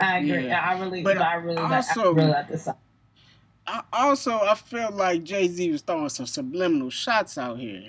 I 0.00 0.18
agree. 0.18 0.46
Yeah. 0.48 0.60
I 0.60 0.78
really, 0.80 1.02
But 1.02 1.18
I 1.18 1.34
really, 1.36 1.56
like, 1.56 1.72
I 1.72 1.76
also- 1.76 2.12
really 2.12 2.28
like 2.30 2.48
this 2.48 2.64
song. 2.64 2.76
I, 3.66 3.82
also, 3.92 4.38
I 4.40 4.54
feel 4.54 4.90
like 4.90 5.24
Jay 5.24 5.48
Z 5.48 5.70
was 5.70 5.82
throwing 5.82 6.08
some 6.08 6.26
subliminal 6.26 6.90
shots 6.90 7.38
out 7.38 7.58
here. 7.58 7.88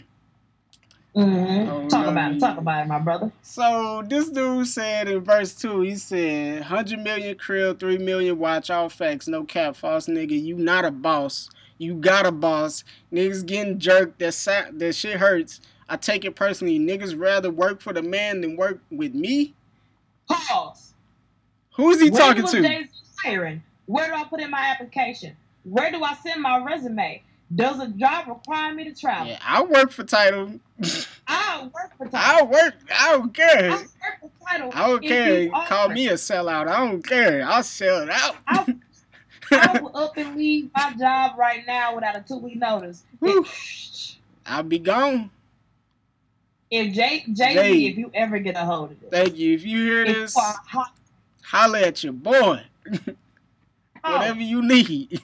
Mm-hmm. 1.15 1.69
Oh, 1.69 1.89
talk 1.89 2.05
no, 2.05 2.11
about 2.11 2.31
it. 2.31 2.39
Talk 2.39 2.57
about 2.57 2.85
it, 2.85 2.87
my 2.87 2.99
brother. 2.99 3.31
So 3.43 4.03
this 4.07 4.29
dude 4.29 4.65
said 4.67 5.07
in 5.07 5.19
verse 5.21 5.53
two, 5.53 5.81
he 5.81 5.95
said, 5.95 6.63
"Hundred 6.63 6.99
million 7.01 7.35
krill, 7.35 7.79
three 7.79 7.99
million 7.99 8.39
watch, 8.39 8.71
all 8.71 8.89
facts, 8.89 9.27
no 9.27 9.43
cap, 9.43 9.75
false 9.75 10.07
nigga. 10.07 10.41
You 10.41 10.55
not 10.55 10.85
a 10.85 10.91
boss. 10.91 11.51
You 11.77 11.95
got 11.95 12.25
a 12.25 12.31
boss. 12.31 12.83
Niggas 13.11 13.45
getting 13.45 13.77
jerked. 13.77 14.19
That 14.19 14.33
sa- 14.33 14.71
that 14.71 14.95
shit 14.95 15.17
hurts. 15.17 15.61
I 15.87 15.97
take 15.97 16.25
it 16.25 16.35
personally. 16.35 16.79
Niggas 16.79 17.19
rather 17.19 17.51
work 17.51 17.79
for 17.79 17.93
the 17.93 18.01
man 18.01 18.41
than 18.41 18.55
work 18.55 18.79
with 18.89 19.13
me. 19.13 19.53
Pause. 20.27 20.93
Who's 21.75 22.01
he 22.01 22.09
When 22.09 22.19
talking 22.19 22.47
to? 22.47 22.87
Hiring? 23.23 23.61
Where 23.85 24.07
do 24.07 24.15
I 24.15 24.23
put 24.23 24.41
in 24.41 24.49
my 24.49 24.61
application? 24.71 25.35
Where 25.63 25.91
do 25.91 26.03
I 26.03 26.15
send 26.15 26.41
my 26.41 26.63
resume? 26.63 27.21
Does 27.53 27.79
a 27.79 27.87
job 27.87 28.27
require 28.27 28.73
me 28.73 28.85
to 28.85 28.95
travel? 28.99 29.27
Yeah, 29.27 29.39
I 29.43 29.63
work 29.63 29.91
for 29.91 30.03
Tidal. 30.03 30.59
I 31.27 31.69
work 31.73 31.97
for 31.97 32.07
Tidal. 32.09 32.15
I 32.15 32.41
work. 32.43 32.75
I 32.91 33.11
don't 33.11 33.33
care. 33.33 33.71
I 33.71 33.75
work 33.75 33.87
for 34.21 34.31
Tidal. 34.47 34.71
I 34.73 34.87
don't 34.87 35.03
care. 35.03 35.49
Call 35.67 35.89
me 35.89 36.07
a 36.07 36.13
sellout. 36.13 36.67
I 36.67 36.85
don't 36.85 37.05
care. 37.05 37.45
I'll 37.45 37.63
sell 37.63 38.01
it 38.01 38.09
out. 38.09 38.35
I, 38.47 38.75
I 39.51 39.79
will 39.79 39.95
up 39.95 40.17
and 40.17 40.35
leave 40.35 40.71
my 40.75 40.93
job 40.97 41.37
right 41.37 41.63
now 41.67 41.93
without 41.95 42.15
a 42.15 42.21
two 42.21 42.37
week 42.37 42.57
notice. 42.57 43.03
If, 43.21 44.15
I'll 44.45 44.63
be 44.63 44.79
gone. 44.79 45.29
if 46.71 46.93
Jay 46.93 47.23
Jay 47.31 47.53
Jay. 47.53 47.85
If 47.85 47.97
you 47.97 48.09
ever 48.15 48.39
get 48.39 48.55
a 48.55 48.65
hold 48.65 48.91
of 48.91 48.99
this, 48.99 49.09
Thank 49.11 49.37
you. 49.37 49.53
If 49.53 49.63
you 49.63 49.83
hear 49.83 50.03
if 50.03 50.15
this, 50.15 50.35
hot, 50.35 50.93
holla 51.43 51.81
at 51.81 52.03
your 52.03 52.13
boy. 52.13 52.63
oh, 54.03 54.13
Whatever 54.15 54.41
you 54.41 54.61
need. 54.63 55.21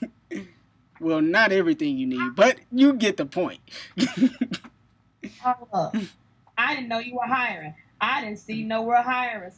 Well, 1.00 1.22
not 1.22 1.52
everything 1.52 1.98
you 1.98 2.06
need, 2.06 2.36
but 2.36 2.60
you 2.72 2.94
get 2.94 3.18
the 3.18 3.26
point. 3.26 3.60
I 6.58 6.74
didn't 6.76 6.88
know 6.88 6.98
you 7.00 7.16
were 7.16 7.26
hiring. 7.26 7.74
I 8.00 8.22
didn't 8.22 8.38
see 8.40 8.64
nowhere 8.64 9.02
hiring. 9.02 9.52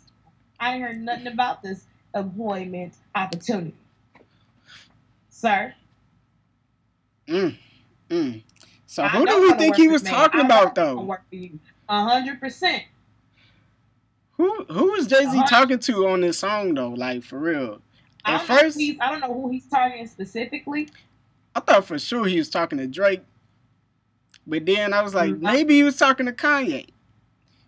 I 0.61 0.72
didn't 0.72 0.87
hear 0.88 0.94
nothing 1.02 1.26
about 1.28 1.62
this 1.62 1.87
employment 2.14 2.94
opportunity. 3.14 3.75
Sir, 5.30 5.75
mm, 7.28 7.56
mm. 8.11 8.42
So 8.87 9.08
who 9.08 9.26
do 9.26 9.40
we 9.42 9.54
think 9.54 9.76
he 9.76 9.88
was 9.88 10.02
talking 10.02 10.40
I 10.40 10.42
about 10.42 10.75
know 10.75 10.76
how 10.96 11.02
to 11.02 11.02
though? 11.04 11.06
work 11.06 11.22
for 11.30 11.37
you. 11.37 11.61
A 11.88 12.04
hundred 12.04 12.40
percent. 12.40 12.84
Who 14.38 14.64
who 14.66 14.92
was 14.92 15.06
Jay 15.08 15.26
Z 15.26 15.44
talking 15.44 15.80
to 15.80 16.08
on 16.08 16.22
this 16.22 16.40
song 16.40 16.75
though? 16.75 16.90
Like 16.90 17.25
for 17.25 17.38
real? 17.38 17.82
I 18.25 18.32
At 18.34 18.38
don't 18.38 18.49
know 18.49 18.61
if 18.61 18.66
first, 18.66 18.76
he's- 18.76 18.99
I 19.00 19.11
don't 19.11 19.20
know 19.20 19.34
who 19.34 19.50
he's 19.50 19.66
targeting 19.68 20.06
specifically. 20.08 20.88
I 21.54 21.61
thought 21.61 21.85
for 21.85 21.99
sure 21.99 22.26
he 22.26 22.38
was 22.38 22.49
talking 22.49 22.78
to 22.78 22.87
Drake, 22.87 23.23
but 24.47 24.64
then 24.66 24.92
I 24.94 25.02
was 25.02 25.14
like, 25.14 25.30
Mhm. 25.32 25.40
maybe 25.40 25.75
he 25.75 25.82
was 25.82 25.97
talking 25.97 26.26
to 26.26 26.32
Kanye, 26.32 26.88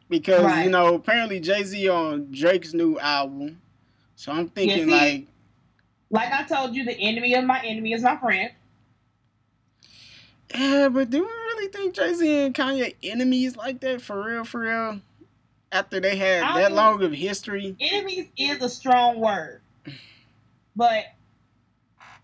because 0.09 0.65
you 0.65 0.71
know 0.71 0.95
apparently 0.95 1.41
Jay 1.41 1.63
Z 1.63 1.89
on 1.89 2.31
Drake's 2.33 2.73
new 2.75 2.99
album. 2.99 3.61
So 4.17 4.33
I'm 4.33 4.49
thinking 4.49 4.85
see, 4.87 4.91
like, 4.91 5.27
Like 6.11 6.33
I 6.33 6.45
told 6.45 6.75
you, 6.75 6.85
the 6.85 6.99
enemy 6.99 7.35
of 7.35 7.45
my 7.45 7.61
enemy 7.65 7.93
is 7.93 8.03
my 8.03 8.17
friend. 8.17 8.51
yeah, 10.55 10.89
but 10.89 11.11
do 11.11 11.21
we 11.21 11.27
really 11.29 11.69
think 11.73 11.95
Jay 11.95 12.15
Z 12.15 12.45
and 12.47 12.55
Kanye 12.55 12.95
enemies 13.03 13.57
like 13.57 13.81
that 13.81 14.01
for 14.01 14.23
real? 14.25 14.45
For 14.45 14.61
real? 14.61 15.01
After 15.73 15.99
they 15.99 16.17
had 16.17 16.43
I 16.43 16.61
that 16.63 16.69
don't- 16.69 16.77
long 16.77 17.03
of 17.03 17.13
history, 17.13 17.75
Enemies 17.81 18.29
is 18.37 18.63
a 18.63 18.69
strong 18.69 19.19
word, 19.19 19.61
but 20.77 21.05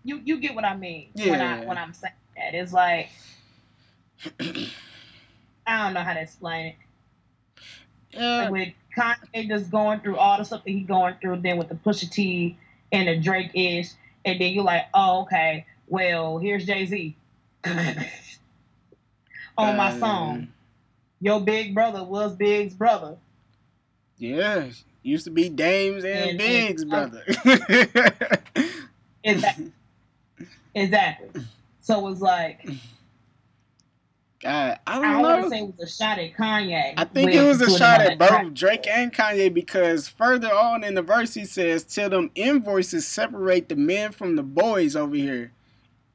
you 0.03 0.21
you 0.23 0.39
get 0.39 0.55
what 0.55 0.65
I 0.65 0.75
mean 0.75 1.09
when 1.15 1.41
I 1.41 1.65
when 1.65 1.77
I'm 1.77 1.93
saying 1.93 2.13
that. 2.37 2.53
It's 2.53 2.73
like 2.73 3.09
I 4.39 5.83
don't 5.83 5.93
know 5.93 6.01
how 6.01 6.13
to 6.13 6.21
explain 6.21 6.67
it. 6.67 6.75
yeah, 8.11 8.49
with 8.49 8.69
Kanye 8.97 9.47
just 9.47 9.71
going 9.71 9.99
through 10.01 10.17
all 10.17 10.37
the 10.37 10.43
stuff 10.43 10.63
that 10.63 10.71
he's 10.71 10.87
going 10.87 11.15
through, 11.21 11.37
then 11.41 11.57
with 11.57 11.69
the 11.69 11.75
Pusha 11.75 12.11
T 12.11 12.57
and 12.91 13.07
the 13.07 13.17
Drake 13.19 13.51
ish, 13.53 13.89
and 14.25 14.39
then 14.41 14.51
you're 14.53 14.63
like, 14.63 14.85
oh, 14.93 15.21
okay, 15.21 15.65
well, 15.87 16.37
here's 16.37 16.65
Jay 16.65 16.85
Z 16.85 17.15
on 17.65 17.95
my 19.77 19.91
um, 19.91 19.99
song. 19.99 20.47
Your 21.19 21.39
big 21.39 21.75
brother 21.75 22.03
was 22.03 22.35
Big's 22.35 22.73
brother. 22.73 23.15
Yeah, 24.17 24.69
used 25.03 25.25
to 25.25 25.31
be 25.31 25.49
Dames 25.49 26.03
and, 26.03 26.31
And- 26.31 26.37
Biggs, 26.37 26.81
and- 26.81 26.93
uh, 26.93 27.07
brother. 27.07 28.39
Exactly. 29.23 29.71
Exactly. 30.75 31.43
So 31.81 32.07
it's 32.09 32.21
like 32.21 32.67
God, 34.41 34.79
I 34.87 34.95
don't 34.95 35.05
I 35.05 35.11
don't 35.11 35.21
want 35.21 35.37
know. 35.37 35.43
to 35.43 35.49
say 35.49 35.59
it 35.59 35.75
was 35.77 35.91
a 35.91 35.95
shot 35.95 36.17
at 36.17 36.33
Kanye. 36.33 36.93
I 36.97 37.03
think 37.05 37.31
it 37.31 37.43
was 37.43 37.61
a 37.61 37.69
shot 37.69 38.01
at 38.01 38.17
track. 38.17 38.43
both 38.43 38.53
Drake 38.55 38.87
and 38.87 39.13
Kanye 39.13 39.53
because 39.53 40.07
further 40.07 40.51
on 40.51 40.83
in 40.83 40.95
the 40.95 41.03
verse 41.03 41.35
he 41.35 41.45
says, 41.45 41.83
"Till 41.83 42.09
them 42.09 42.31
invoices 42.33 43.05
separate 43.07 43.69
the 43.69 43.75
men 43.75 44.11
from 44.11 44.35
the 44.35 44.43
boys 44.43 44.95
over 44.95 45.15
here." 45.15 45.51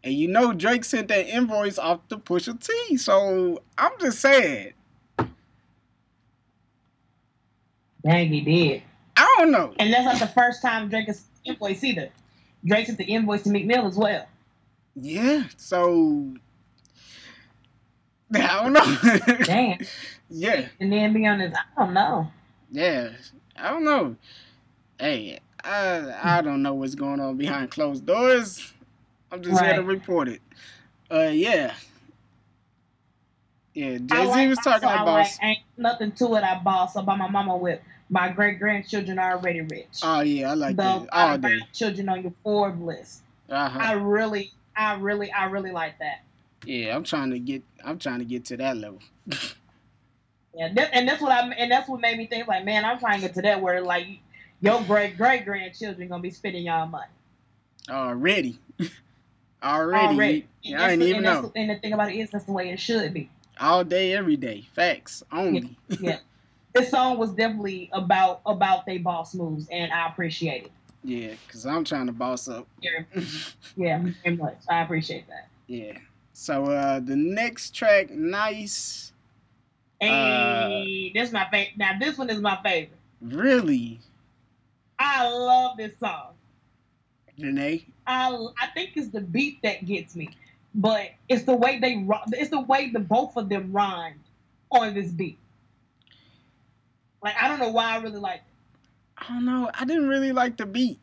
And 0.03 0.15
you 0.15 0.27
know 0.29 0.53
Drake 0.53 0.85
sent 0.85 1.09
that 1.09 1.29
invoice 1.29 1.79
off 1.79 2.07
to 2.09 2.17
Pusha 2.17 2.61
T, 2.61 2.97
so 2.97 3.63
I'm 3.79 3.93
just 4.01 4.21
saying. 4.21 4.73
Dang, 8.05 8.29
he 8.29 8.41
did. 8.41 8.83
I 9.17 9.35
don't 9.39 9.51
know. 9.51 9.75
And 9.79 9.93
that's 9.93 10.05
not 10.05 10.19
the 10.19 10.33
first 10.33 10.63
time 10.63 10.89
Drake 10.89 11.07
has 11.07 11.25
invoice 11.45 11.83
either. 11.85 12.11
Drake 12.65 12.87
sent 12.87 12.99
the 12.99 13.05
invoice 13.05 13.43
to 13.43 13.51
Meek 13.51 13.67
Mill 13.67 13.87
as 13.87 13.97
well. 13.97 14.27
Yeah, 14.99 15.45
so 15.57 16.35
I 18.35 18.63
don't 18.63 18.73
know. 18.73 19.45
Damn. 19.45 19.79
yeah, 20.31 20.69
And 20.81 20.93
then 20.93 21.13
be 21.13 21.27
honest, 21.27 21.57
I 21.77 21.85
don't 21.85 21.95
know. 21.95 22.29
yeah, 22.73 23.11
I 23.57 23.71
don't 23.71 23.85
know. 23.85 24.17
Hey, 24.99 25.39
I 25.63 26.39
I 26.39 26.43
don't 26.43 26.63
know 26.63 26.75
what's 26.75 26.95
going 26.95 27.21
on 27.21 27.37
behind 27.37 27.71
closed 27.71 28.07
doors. 28.07 28.73
I'm 29.31 29.43
just 29.43 29.63
here 29.63 29.75
to 29.77 29.83
report 29.83 30.29
it. 30.29 30.41
Uh, 31.11 31.31
yeah, 31.33 31.75
yeah. 33.75 33.99
Jay 33.99 34.23
Z 34.25 34.29
like- 34.29 34.49
was 34.49 34.59
talking 34.59 34.89
about. 34.89 35.07
like, 35.07 35.31
ain't 35.43 35.59
nothing 35.77 36.13
to 36.13 36.35
it. 36.37 36.43
I 36.43 36.59
boss 36.61 36.97
about 36.97 37.19
my 37.19 37.29
mama 37.29 37.57
with 37.57 37.81
my 38.09 38.29
great 38.31 38.59
grandchildren 38.59 39.19
are 39.19 39.33
already 39.33 39.61
rich. 39.63 40.01
oh 40.03 40.21
yeah, 40.21 40.51
I 40.53 40.55
like 40.55 40.77
the 40.77 40.83
that 40.83 41.09
all 41.13 41.39
day. 41.39 41.61
children 41.73 42.09
on 42.09 42.23
your 42.23 42.33
Forbes 42.43 42.81
list. 42.81 43.23
Uh-huh. 43.51 43.79
I 43.81 43.93
really, 43.93 44.53
I 44.77 44.95
really, 44.95 45.31
I 45.33 45.47
really 45.47 45.71
like 45.73 45.99
that. 46.01 46.23
Yeah, 46.65 46.95
I'm 46.97 47.05
trying 47.05 47.31
to 47.31 47.39
get. 47.39 47.63
I'm 47.85 47.99
trying 47.99 48.19
to 48.19 48.25
get 48.25 48.45
to 48.47 48.57
that 48.59 48.77
level. 48.77 49.01
Yeah, 50.59 50.73
that, 50.73 50.89
and 50.95 51.07
that's 51.07 51.21
what 51.21 51.33
I 51.33 51.47
and 51.53 51.71
that's 51.71 51.87
what 51.87 52.01
made 52.01 52.17
me 52.17 52.27
think 52.27 52.49
like, 52.49 52.65
man, 52.65 52.87
I'm 52.87 52.99
trying 52.99 53.21
to 53.21 53.27
get 53.27 53.35
to 53.35 53.43
that 53.43 53.61
where 53.61 53.83
like 53.83 54.07
your 54.63 54.81
great 54.85 55.19
great 55.19 55.45
grandchildren 55.45 56.09
gonna 56.09 56.23
be 56.23 56.31
spending 56.31 56.65
y'all 56.65 56.87
money 56.87 57.05
Already, 57.91 58.59
already. 59.63 60.07
already. 60.07 60.47
Yeah, 60.63 60.83
I 60.83 60.89
didn't 60.91 61.03
even 61.03 61.17
and 61.19 61.27
that's- 61.27 61.43
know. 61.45 61.53
And 61.57 61.69
the 61.69 61.75
thing 61.77 61.93
about 61.93 62.11
it 62.11 62.17
is, 62.17 62.31
that's 62.31 62.47
the 62.47 62.53
way 62.53 62.71
it 62.71 62.81
should 62.81 63.13
be. 63.13 63.29
All 63.61 63.85
day, 63.85 64.15
every 64.15 64.37
day. 64.37 64.65
Facts 64.75 65.23
only. 65.31 65.77
Yeah, 66.01 66.21
this 66.75 66.91
song 66.91 67.19
was 67.19 67.33
definitely 67.33 67.91
about 67.93 68.41
about 68.47 68.87
they 68.87 68.97
boss 68.97 69.35
moves, 69.35 69.69
and 69.71 69.93
I 69.93 70.09
appreciate 70.09 70.65
it. 70.65 70.73
Yeah, 71.07 71.35
cause 71.49 71.65
I'm 71.65 71.85
trying 71.85 72.07
to 72.07 72.13
boss 72.13 72.49
up. 72.49 72.67
Yeah, 72.81 73.05
yeah, 73.77 74.05
very 74.25 74.37
much. 74.37 74.59
I 74.69 74.83
appreciate 74.83 75.29
that. 75.29 75.49
Yeah. 75.69 75.99
So 76.33 76.65
uh 76.65 76.99
the 76.99 77.15
next 77.15 77.77
track, 77.77 78.11
nice. 78.11 79.13
Hey, 80.01 81.13
this 81.15 81.29
is 81.29 81.33
my 81.33 81.47
favorite. 81.49 81.79
Now 81.79 81.93
this 82.01 82.19
one 82.19 82.29
is 82.29 82.41
my 82.41 82.59
favorite. 82.61 82.99
Really, 83.23 84.01
I 84.99 85.29
love 85.29 85.77
this 85.77 85.93
song. 86.01 86.33
Jenae. 87.39 87.85
I 88.05 88.47
I 88.61 88.67
think 88.75 88.97
it's 88.97 89.09
the 89.09 89.21
beat 89.21 89.63
that 89.63 89.87
gets 89.87 90.17
me, 90.17 90.31
but 90.75 91.11
it's 91.29 91.45
the 91.45 91.55
way 91.55 91.79
they 91.79 92.05
it's 92.33 92.51
the 92.51 92.63
way 92.63 92.91
the 92.91 92.99
both 92.99 93.37
of 93.37 93.49
them 93.49 93.71
rhymed 93.71 94.19
on 94.73 94.93
this 94.93 95.13
beat. 95.13 95.39
Like 97.23 97.37
I 97.41 97.47
don't 97.47 97.61
know 97.61 97.71
why 97.71 97.95
I 97.95 97.99
really 97.99 98.19
like 98.19 98.39
it. 98.39 98.56
I 99.19 99.29
don't 99.29 99.45
know. 99.45 99.71
I 99.75 99.85
didn't 99.85 100.09
really 100.09 100.33
like 100.33 100.57
the 100.57 100.67
beat. 100.67 100.99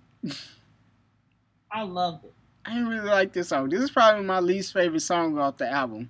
I 1.71 1.81
loved 1.83 2.25
it. 2.25 2.33
I 2.65 2.73
didn't 2.73 2.87
really 2.89 3.09
like 3.09 3.33
this 3.33 3.49
song. 3.49 3.69
This 3.69 3.81
is 3.81 3.91
probably 3.91 4.23
my 4.23 4.39
least 4.39 4.73
favorite 4.73 5.01
song 5.01 5.37
off 5.37 5.57
the 5.57 5.69
album. 5.69 6.09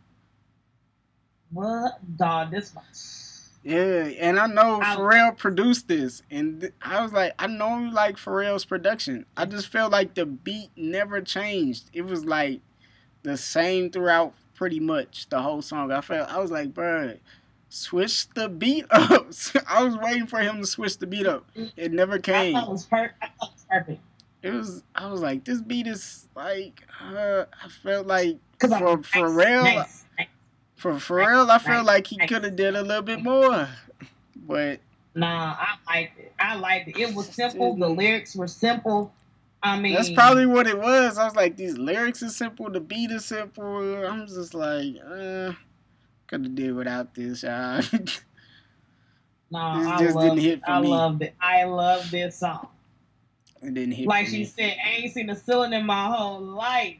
What 1.52 2.00
dog? 2.18 2.52
This 2.52 2.74
one. 2.74 2.86
Yeah, 3.64 4.10
and 4.20 4.38
I 4.40 4.48
know 4.48 4.82
I- 4.82 4.96
Pharrell 4.96 5.38
produced 5.38 5.88
this, 5.88 6.22
and 6.30 6.60
th- 6.62 6.74
I 6.82 7.02
was 7.02 7.14
like, 7.14 7.34
I 7.40 7.48
normally 7.48 7.92
like 7.94 8.18
Pharrell's 8.18 8.66
production. 8.66 9.26
I 9.38 9.46
just 9.46 9.68
felt 9.70 9.92
like 9.92 10.16
the 10.16 10.26
beat 10.26 10.70
never 10.76 11.22
changed. 11.22 11.90
It 11.94 12.02
was 12.02 12.26
like 12.26 12.60
the 13.24 13.38
same 13.38 13.90
throughout, 13.90 14.34
pretty 14.54 14.80
much 14.82 15.30
the 15.30 15.42
whole 15.42 15.62
song. 15.62 15.92
I 15.92 16.02
felt 16.02 16.30
I 16.30 16.40
was 16.40 16.52
like, 16.52 16.74
bruh, 16.74 17.20
switch 17.74 18.30
the 18.30 18.48
beat 18.50 18.86
up. 18.92 19.28
I 19.68 19.84
was 19.84 19.98
waiting 19.98 20.28
for 20.28 20.40
him 20.40 20.62
to 20.62 20.68
switch 20.68 20.98
the 20.98 21.08
beat 21.08 21.26
up. 21.28 21.46
It 21.76 21.92
never 21.92 22.16
I 22.16 22.20
came. 22.20 22.54
thought 22.54 22.68
it 22.68 22.72
was 22.72 22.86
per- 22.86 23.12
I 23.22 23.28
thought 23.28 23.50
it 23.50 23.54
was 23.54 23.66
perfect. 23.70 24.02
It 24.44 24.52
was. 24.52 24.84
I 24.94 25.08
was 25.12 25.22
like, 25.22 25.44
this 25.46 25.62
beat 25.62 25.88
is 25.88 26.28
like. 26.36 26.82
Uh, 27.02 27.46
I 27.64 27.68
felt 27.82 28.08
like 28.08 28.38
For- 28.60 28.68
Pharrell- 29.00 29.64
nice, 29.64 30.06
nice. 30.18 30.28
For 30.76 31.00
for 31.00 31.18
real, 31.18 31.50
I 31.50 31.58
feel 31.60 31.76
Right. 31.76 31.86
like 31.86 32.08
he 32.08 32.18
could 32.28 32.44
have 32.44 32.56
did 32.56 32.76
a 32.76 32.82
little 32.84 33.02
bit 33.02 33.22
more. 33.24 33.68
But 34.48 34.80
Nah, 35.16 35.56
I 35.58 35.76
liked 35.88 36.20
it. 36.20 36.34
I 36.40 36.56
liked 36.56 36.88
it. 36.90 36.98
It 37.00 37.16
was 37.16 37.28
simple. 37.28 37.76
The 37.78 37.88
lyrics 37.88 38.36
were 38.36 38.48
simple. 38.48 39.14
I 39.62 39.80
mean, 39.80 39.94
that's 39.94 40.10
probably 40.12 40.46
what 40.46 40.68
it 40.68 40.78
was. 40.78 41.18
I 41.18 41.24
was 41.24 41.36
like, 41.36 41.56
these 41.56 41.78
lyrics 41.78 42.22
are 42.22 42.28
simple, 42.30 42.70
the 42.70 42.82
beat 42.82 43.12
is 43.12 43.24
simple. 43.24 43.78
I'm 44.06 44.28
just 44.28 44.54
like, 44.54 44.96
uh, 45.10 45.54
could 46.34 46.46
have 46.46 46.56
did 46.56 46.74
without 46.74 47.14
this, 47.14 47.44
y'all. 47.44 47.82
no. 49.52 49.80
this 49.80 49.88
I 49.88 49.98
just 50.00 50.16
loved 50.16 50.36
didn't 50.36 50.40
hit 50.40 50.60
it. 50.60 50.66
for 50.66 50.72
I 50.72 50.82
me. 50.82 50.88
loved 50.88 51.22
it. 51.22 51.36
I 51.40 51.64
love 51.66 52.10
this 52.10 52.40
song. 52.40 52.68
it 53.62 53.74
didn't 53.74 53.92
hit. 53.94 54.08
Like 54.08 54.28
she 54.28 54.40
me. 54.40 54.46
said, 54.46 54.76
I 54.84 54.90
ain't 54.90 55.14
seen 55.14 55.30
a 55.30 55.36
ceiling 55.36 55.74
in 55.74 55.86
my 55.86 56.08
whole 56.08 56.42
life. 56.42 56.98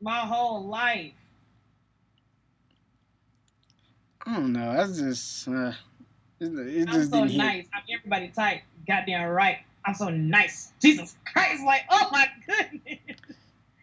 My 0.00 0.20
whole 0.20 0.64
life. 0.66 1.12
I 4.24 4.34
don't 4.36 4.52
know. 4.52 4.72
That's 4.72 4.98
just, 5.00 5.48
uh, 5.48 5.72
it, 6.38 6.46
it 6.52 6.88
I'm 6.88 6.94
just 6.94 7.10
so 7.10 7.16
didn't 7.16 7.30
hit. 7.30 7.38
nice. 7.38 7.66
I'm 7.74 7.82
everybody 7.92 8.28
type. 8.28 8.62
Goddamn 8.86 9.28
right. 9.30 9.58
I'm 9.84 9.94
so 9.94 10.10
nice. 10.10 10.72
Jesus 10.80 11.16
Christ. 11.24 11.64
Like, 11.64 11.82
oh 11.90 12.08
my 12.12 12.28
goodness. 12.46 12.98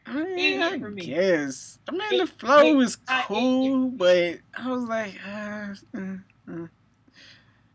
I, 0.10 0.24
mean, 0.24 0.62
I 0.62 0.78
me. 0.78 1.06
guess. 1.06 1.80
I 1.88 1.92
mean, 1.92 2.20
the 2.20 2.28
flow 2.28 2.66
it- 2.66 2.74
was 2.76 2.98
I- 3.08 3.22
it- 3.22 3.26
cool, 3.28 3.90
but 3.90 4.40
I 4.58 4.68
was 4.70 4.84
like, 4.86 5.14
uh, 5.28 5.74
uh, 5.96 6.02
uh. 6.52 6.68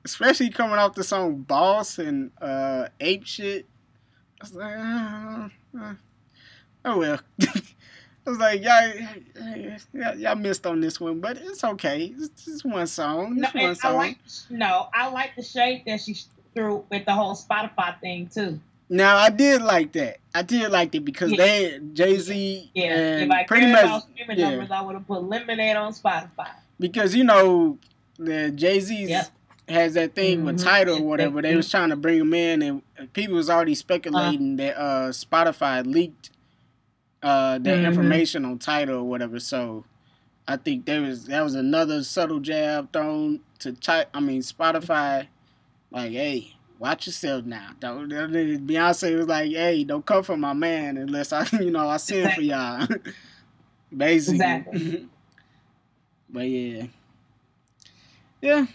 especially 0.05 0.50
coming 0.50 0.76
off 0.79 0.95
the 0.95 1.05
song 1.05 1.43
"Boss" 1.43 1.99
and 1.99 2.31
uh, 2.41 2.88
"Ape 3.00 3.25
Shit." 3.26 3.67
I 4.41 4.45
was 4.45 4.55
like, 4.55 4.76
uh, 4.76 5.49
uh, 5.81 5.95
oh 6.85 6.99
well. 6.99 7.21
I 8.26 8.31
was 8.31 8.38
like, 8.38 8.62
y'all, 8.62 10.14
y'all, 10.17 10.35
missed 10.35 10.67
on 10.67 10.81
this 10.81 10.99
one, 10.99 11.21
but 11.21 11.37
it's 11.37 11.62
okay. 11.62 12.14
It's 12.19 12.45
just 12.47 12.64
one 12.64 12.87
song. 12.87 13.37
No, 13.37 13.49
one 13.53 13.64
and 13.67 13.79
I 13.83 13.91
like 13.91 14.19
no, 14.49 14.88
I 14.95 15.11
like 15.11 15.37
the 15.37 15.43
shade 15.43 15.83
that 15.87 16.00
she 16.00 16.17
threw 16.55 16.85
with 16.91 17.05
the 17.05 17.12
whole 17.12 17.35
Spotify 17.35 18.00
thing 18.00 18.31
too. 18.33 18.61
Now 18.88 19.17
I 19.17 19.31
did 19.31 19.62
like 19.62 19.93
that. 19.93 20.19
I 20.35 20.43
did 20.43 20.71
like 20.71 20.95
it 20.95 21.05
because 21.05 21.31
Yeah. 21.33 21.37
they 21.38 21.81
Jay 21.95 22.19
Z 22.19 22.71
Yeah, 22.75 22.85
and 22.85 23.25
if 23.25 23.31
I 23.31 23.45
pretty 23.45 23.71
much 23.73 24.03
streaming 24.12 24.38
yeah. 24.38 24.50
numbers, 24.50 24.71
I 24.71 24.81
would 24.83 24.95
have 24.95 25.07
put 25.07 25.23
Lemonade 25.25 25.76
on 25.76 25.93
Spotify. 25.93 26.50
because 26.79 27.14
you 27.14 27.25
know 27.25 27.79
the 28.19 28.50
Jay 28.50 28.81
Z 28.81 29.07
Yep. 29.07 29.29
has 29.69 29.95
that 29.95 30.14
thing 30.14 30.45
with 30.45 30.59
Mhm. 30.59 30.64
Tidal 30.64 30.99
or 30.99 31.03
whatever. 31.05 31.41
They 31.41 31.57
was 31.57 31.71
trying 31.71 31.88
to 31.91 31.97
bring 31.97 32.21
him 32.21 32.35
in, 32.35 32.62
and 32.62 32.83
people 33.14 33.37
was 33.37 33.49
already 33.49 33.75
speculating 33.75 34.57
that 34.57 34.77
uh, 34.79 35.09
Spotify 35.11 35.85
leaked 35.87 36.31
uh, 37.23 37.57
that 37.59 37.79
Mhm. 37.79 37.87
information 37.87 38.44
on 38.44 38.59
Tidal 38.59 38.97
or 38.97 39.05
whatever. 39.05 39.40
So 39.40 39.85
I 40.47 40.57
think 40.59 40.85
there 40.85 41.01
was 41.01 41.25
that 41.27 41.42
was 41.42 41.55
another 41.55 42.05
subtle 42.05 42.38
jab 42.40 42.92
thrown 42.92 43.40
to 43.61 43.73
ti- 43.73 44.05
I 44.12 44.20
mean 44.20 44.42
Spotify, 44.42 45.29
like 45.90 46.12
hey. 46.12 46.54
Watch 46.85 47.07
yourself 47.07 47.47
now. 47.47 47.70
Don't, 47.81 48.11
Beyonce 48.11 49.16
was 49.16 49.27
like, 49.27 49.51
"Hey, 49.51 49.85
don't 49.85 50.05
come 50.05 50.23
for 50.23 50.37
my 50.37 50.53
man 50.53 50.99
unless 50.99 51.33
I, 51.33 51.47
you 51.59 51.70
know, 51.70 51.88
I 51.88 51.97
send 51.97 52.35
for 52.35 52.42
y'all." 52.42 52.87
Basically. 53.97 54.35
Exactly. 54.35 55.09
but 56.29 56.47
yeah, 56.47 56.87
yeah. 58.42 58.66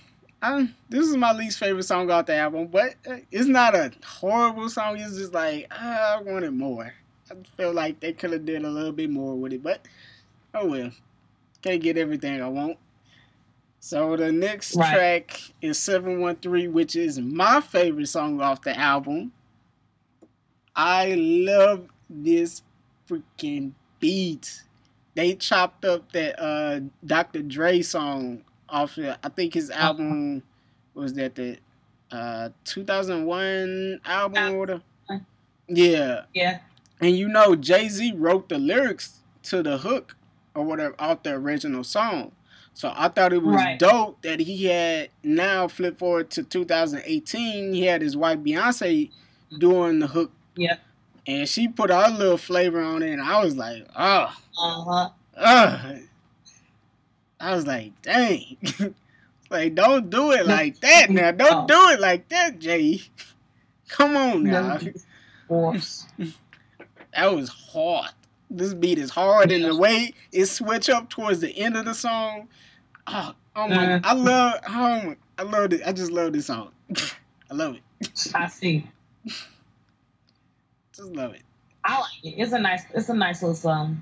I, 0.41 0.69
this 0.89 1.08
is 1.08 1.17
my 1.17 1.34
least 1.34 1.60
favorite 1.60 1.84
song 1.84 2.10
off 2.10 2.26
the 2.26 2.36
album, 2.36 2.69
but 2.69 2.95
uh, 3.08 3.17
it's 3.32 3.45
not 3.45 3.76
a 3.76 3.91
horrible 4.04 4.69
song. 4.69 4.98
It's 4.98 5.15
just 5.15 5.34
like 5.34 5.67
ah, 5.69 6.17
I 6.17 6.22
wanted 6.24 6.56
more. 6.56 6.91
I 7.30 7.36
feel 7.58 7.74
like 7.74 8.00
they 8.00 8.13
could 8.13 8.32
have 8.32 8.43
did 8.43 8.65
a 8.65 8.69
little 8.72 8.91
bit 8.91 9.12
more 9.12 9.36
with 9.36 9.54
it, 9.54 9.62
but 9.62 9.88
oh 10.56 10.65
well. 10.65 10.91
Can't 11.62 11.84
get 11.84 11.95
everything 11.95 12.41
I 12.41 12.48
want. 12.48 12.80
So 13.80 14.15
the 14.18 14.32
next 14.32 14.76
Right. 14.76 14.94
track 14.94 15.42
is 15.62 15.80
713, 15.80 16.74
which 16.74 16.96
is 16.96 17.20
my 17.20 17.62
favorite 17.62 18.08
song 18.08 18.42
off 18.42 18.62
the 18.62 18.78
album. 18.78 19.32
I 20.76 21.15
love 21.15 21.88
this 22.10 22.62
freaking 23.08 23.72
beat. 24.00 24.63
They 25.15 25.36
chopped 25.36 25.86
up 25.86 26.12
that 26.13 26.39
uh 26.42 26.82
Dr. 27.06 27.42
Dre 27.42 27.82
song 27.82 28.44
off 28.70 28.96
the, 28.96 29.18
I 29.26 29.30
think 29.30 29.54
his 29.54 29.70
album 29.72 30.44
was 30.94 31.13
that 31.13 31.36
the 31.36 31.58
uh 32.12 32.50
2001 32.65 34.02
album 34.06 34.54
or 34.54 34.60
whatever. 34.60 34.82
Yeah. 35.68 36.24
Yeah, 36.34 36.60
And 37.00 37.15
you 37.18 37.28
know, 37.28 37.56
Jay 37.56 37.88
Z 37.89 38.13
wrote 38.15 38.50
the 38.50 38.58
lyrics 38.58 39.20
to 39.44 39.62
the 39.62 39.78
hook 39.78 40.15
or 40.56 40.63
whatever 40.63 40.96
off 41.00 41.24
the 41.24 41.34
original 41.34 41.84
song. 41.84 42.32
So 42.73 42.93
I 42.95 43.10
thought 43.10 43.34
it 43.34 43.43
was 43.43 43.55
Right. 43.55 43.77
dope 43.79 44.21
that 44.21 44.39
he 44.39 44.65
had 44.65 45.10
now 45.23 45.67
flip 45.67 45.99
forward 45.99 46.29
to 46.32 46.43
2018. 46.43 47.73
He 47.73 47.84
had 47.86 48.01
his 48.01 48.15
wife 48.15 48.39
Beyonce 48.39 49.12
doing 49.60 49.99
the 49.99 50.08
hook. 50.08 50.32
Yeah. 50.55 50.77
And 51.27 51.47
she 51.47 51.67
put 51.67 51.89
her 51.91 52.10
little 52.10 52.38
flavor 52.38 52.82
on 52.82 53.03
it, 53.03 53.12
and 53.12 53.21
I 53.21 53.43
was 53.43 53.55
like, 53.55 53.86
oh, 53.95 54.34
uh 54.62 54.84
huh. 54.84 55.10
uh. 55.36 55.93
I 57.39 57.55
was 57.55 57.67
like, 57.67 58.01
dang. 58.01 58.58
like, 59.49 59.75
don't 59.75 60.10
do 60.10 60.32
it 60.32 60.45
like 60.47 60.79
that 60.82 61.10
now. 61.10 61.32
Don't 61.32 61.67
do 61.67 61.89
it 61.89 61.99
like 61.99 62.29
that, 62.29 62.60
Jay. 62.60 63.01
Come 63.89 64.15
on 64.17 64.43
now. 64.43 64.77
That 67.15 67.34
was 67.34 67.49
hard. 67.49 68.12
This 68.49 68.73
beat 68.73 68.97
is 68.99 69.12
hard, 69.12 69.51
and 69.51 69.63
the 69.65 69.75
way 69.75 70.13
it 70.31 70.45
switch 70.47 70.89
up 70.89 71.09
towards 71.09 71.39
the 71.39 71.55
end 71.57 71.77
of 71.77 71.85
the 71.85 71.93
song. 71.93 72.47
Oh, 73.07 73.33
oh 73.55 73.67
my! 73.67 73.95
Uh. 73.95 73.99
I 74.03 74.13
love. 74.13 74.59
Oh 74.67 74.71
my, 74.71 75.17
I 75.38 75.43
love 75.43 75.73
it. 75.73 75.81
I 75.85 75.93
just 75.93 76.12
love 76.12 76.33
this 76.33 76.47
song. 76.47 76.71
I 77.51 77.53
love 77.53 77.75
it. 77.75 77.81
I 78.35 78.47
see. 78.47 78.88
Just 80.95 81.12
love 81.13 81.33
it. 81.33 81.41
I 81.83 81.99
like 81.99 82.09
it. 82.23 82.29
It's 82.38 82.51
a 82.51 82.59
nice. 82.59 82.83
It's 82.93 83.09
a 83.09 83.13
nice 83.13 83.41
little 83.41 83.55
song. 83.55 84.01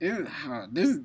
It- 0.00 0.26
uh, 0.48 0.66
this 0.72 0.98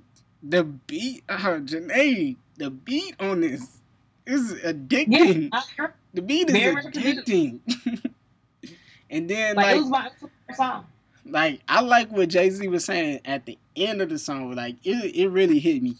the 0.43 0.63
beat. 0.63 1.23
Uh, 1.27 1.37
Jenae, 1.37 2.37
the 2.57 2.69
beat 2.69 3.15
on 3.19 3.41
this 3.41 3.81
is 4.25 4.53
addicting. 4.53 5.51
Heard- 5.77 5.93
The 6.13 6.21
beat 6.21 6.49
is 6.49 6.53
Very 6.53 6.75
addicting. 6.83 7.59
and 9.09 9.29
then 9.29 9.55
like, 9.55 9.65
like 9.65 9.75
it 9.75 10.21
was 10.21 10.31
my 10.49 10.55
song. 10.55 10.85
Like 11.25 11.61
I 11.67 11.81
like 11.81 12.11
what 12.11 12.29
Jay 12.29 12.49
Z 12.49 12.67
was 12.67 12.85
saying 12.85 13.19
at 13.25 13.45
the 13.45 13.57
end 13.75 14.01
of 14.01 14.09
the 14.09 14.19
song. 14.19 14.53
Like 14.55 14.75
it, 14.83 15.15
it 15.15 15.29
really 15.29 15.59
hit 15.59 15.81
me. 15.81 15.95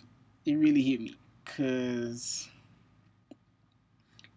It 0.45 0.55
really 0.55 0.81
hit 0.81 1.01
me 1.01 1.15
because 1.43 2.47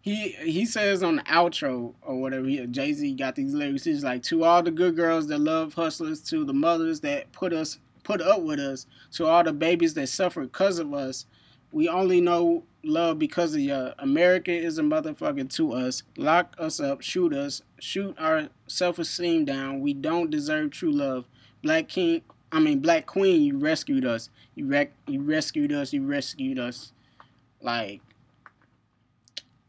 he 0.01 0.29
he 0.29 0.65
says 0.65 1.03
on 1.03 1.17
the 1.17 1.23
outro 1.23 1.93
or 2.01 2.19
whatever. 2.19 2.47
Jay 2.67 2.93
Z 2.93 3.13
got 3.13 3.35
these 3.35 3.53
lyrics. 3.53 3.83
He's 3.83 4.03
like, 4.03 4.23
"To 4.23 4.43
all 4.43 4.63
the 4.63 4.71
good 4.71 4.95
girls 4.95 5.27
that 5.27 5.39
love 5.39 5.73
hustlers, 5.73 6.21
to 6.29 6.43
the 6.43 6.53
mothers 6.53 6.99
that 7.01 7.31
put 7.31 7.53
us 7.53 7.79
put 8.03 8.21
up 8.21 8.41
with 8.41 8.59
us, 8.59 8.87
to 9.11 9.27
all 9.27 9.43
the 9.43 9.53
babies 9.53 9.93
that 9.93 10.09
suffer 10.09 10.41
because 10.41 10.79
of 10.79 10.93
us." 10.93 11.25
We 11.71 11.87
only 11.87 12.21
know 12.21 12.63
love 12.83 13.19
because 13.19 13.53
of 13.53 13.61
you. 13.61 13.91
America 13.99 14.51
is 14.51 14.77
a 14.79 14.81
motherfucker 14.83 15.49
to 15.55 15.73
us. 15.73 16.03
Lock 16.17 16.55
us 16.57 16.79
up, 16.79 17.01
shoot 17.01 17.33
us, 17.33 17.61
shoot 17.79 18.15
our 18.19 18.49
self-esteem 18.67 19.45
down. 19.45 19.81
We 19.81 19.93
don't 19.93 20.29
deserve 20.31 20.71
true 20.71 20.91
love. 20.91 21.25
Black 21.61 21.87
King, 21.89 22.21
I 22.51 22.59
mean 22.59 22.79
Black 22.79 23.05
Queen, 23.05 23.41
you 23.43 23.57
rescued 23.57 24.05
us. 24.05 24.29
You 24.55 24.65
rec- 24.67 24.93
you 25.07 25.21
rescued 25.21 25.71
us. 25.71 25.93
You 25.93 26.05
rescued 26.05 26.57
us. 26.59 26.93
Like, 27.61 28.01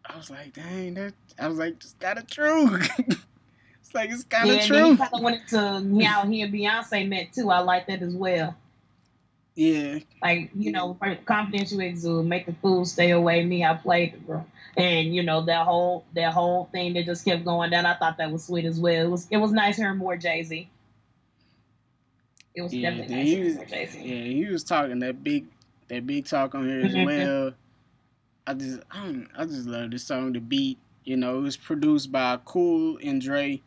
I 0.07 0.17
was 0.17 0.31
like, 0.31 0.55
dang, 0.55 0.95
that. 0.95 1.15
I 1.39 1.49
was 1.49 1.59
like, 1.59 1.75
it's 1.75 1.95
kind 2.01 2.19
of 2.19 2.27
true. 2.27 2.77
it's 2.99 3.95
like 3.95 4.11
it's 4.11 4.25
kind 4.25 4.49
Yeah, 4.49 4.55
of 4.57 4.61
he 4.63 4.69
true. 4.69 4.97
kind 4.97 5.11
of 5.13 5.23
went 5.23 5.41
into 5.43 6.05
how 6.05 6.27
he 6.27 6.43
and 6.43 6.53
Beyonce 6.53 7.09
met 7.09 7.33
too. 7.33 7.51
I 7.51 7.61
like 7.61 7.87
that 7.89 8.03
as 8.03 8.15
well. 8.15 8.55
Yeah, 9.55 9.99
Like 10.23 10.51
you 10.55 10.73
know, 10.73 10.99
confidential 11.25 11.81
exude, 11.81 12.27
make 12.27 12.47
the 12.47 12.53
fool 12.55 12.85
stay 12.85 13.11
away. 13.11 13.45
Me, 13.45 13.65
I 13.65 13.75
played 13.75 14.15
the 14.15 14.19
girl, 14.19 14.47
and 14.77 15.15
you 15.15 15.23
know 15.23 15.43
that 15.47 15.67
whole 15.67 16.05
that 16.15 16.33
whole 16.33 16.67
thing 16.73 16.95
that 16.95 17.07
just 17.07 17.25
kept 17.25 17.45
going 17.45 17.71
down. 17.71 17.87
I 17.87 17.95
thought 17.95 18.19
that 18.19 18.31
was 18.31 18.45
sweet 18.47 18.65
as 18.67 18.79
well. 18.81 19.05
It 19.07 19.09
was 19.11 19.27
it 19.31 19.39
was 19.39 19.53
nice 19.53 19.77
hearing 19.77 19.99
more 19.99 20.17
Jay 20.17 20.43
Z. 20.43 20.69
It 22.55 22.63
was 22.63 22.73
yeah. 22.73 22.91
definitely 22.91 23.17
nice 23.17 23.25
he 23.27 23.31
hearing 23.31 23.47
was, 23.47 23.57
more 23.57 23.65
Jay 23.67 23.87
Z. 23.87 23.99
yeah, 24.03 24.25
he 24.25 24.47
was 24.47 24.65
talking 24.65 24.99
that 25.01 25.23
big, 25.23 25.47
that 25.89 26.07
big 26.07 26.27
talk 26.27 26.55
on 26.55 26.69
here 26.69 26.81
as 26.83 26.95
Mhm. 26.95 27.05
well. 27.07 27.55
I 28.47 28.55
just, 28.55 28.81
I, 28.91 29.05
don't, 29.05 29.29
I 29.37 29.45
just 29.47 29.67
love 29.67 29.91
this 29.91 30.05
song. 30.05 30.33
The 30.33 30.41
beat, 30.41 30.79
you 31.05 31.17
know, 31.17 31.39
it 31.39 31.43
was 31.43 31.57
produced 31.57 32.11
by 32.13 32.39
Cool 32.45 32.99
and 33.03 33.21
Dre. 33.21 33.63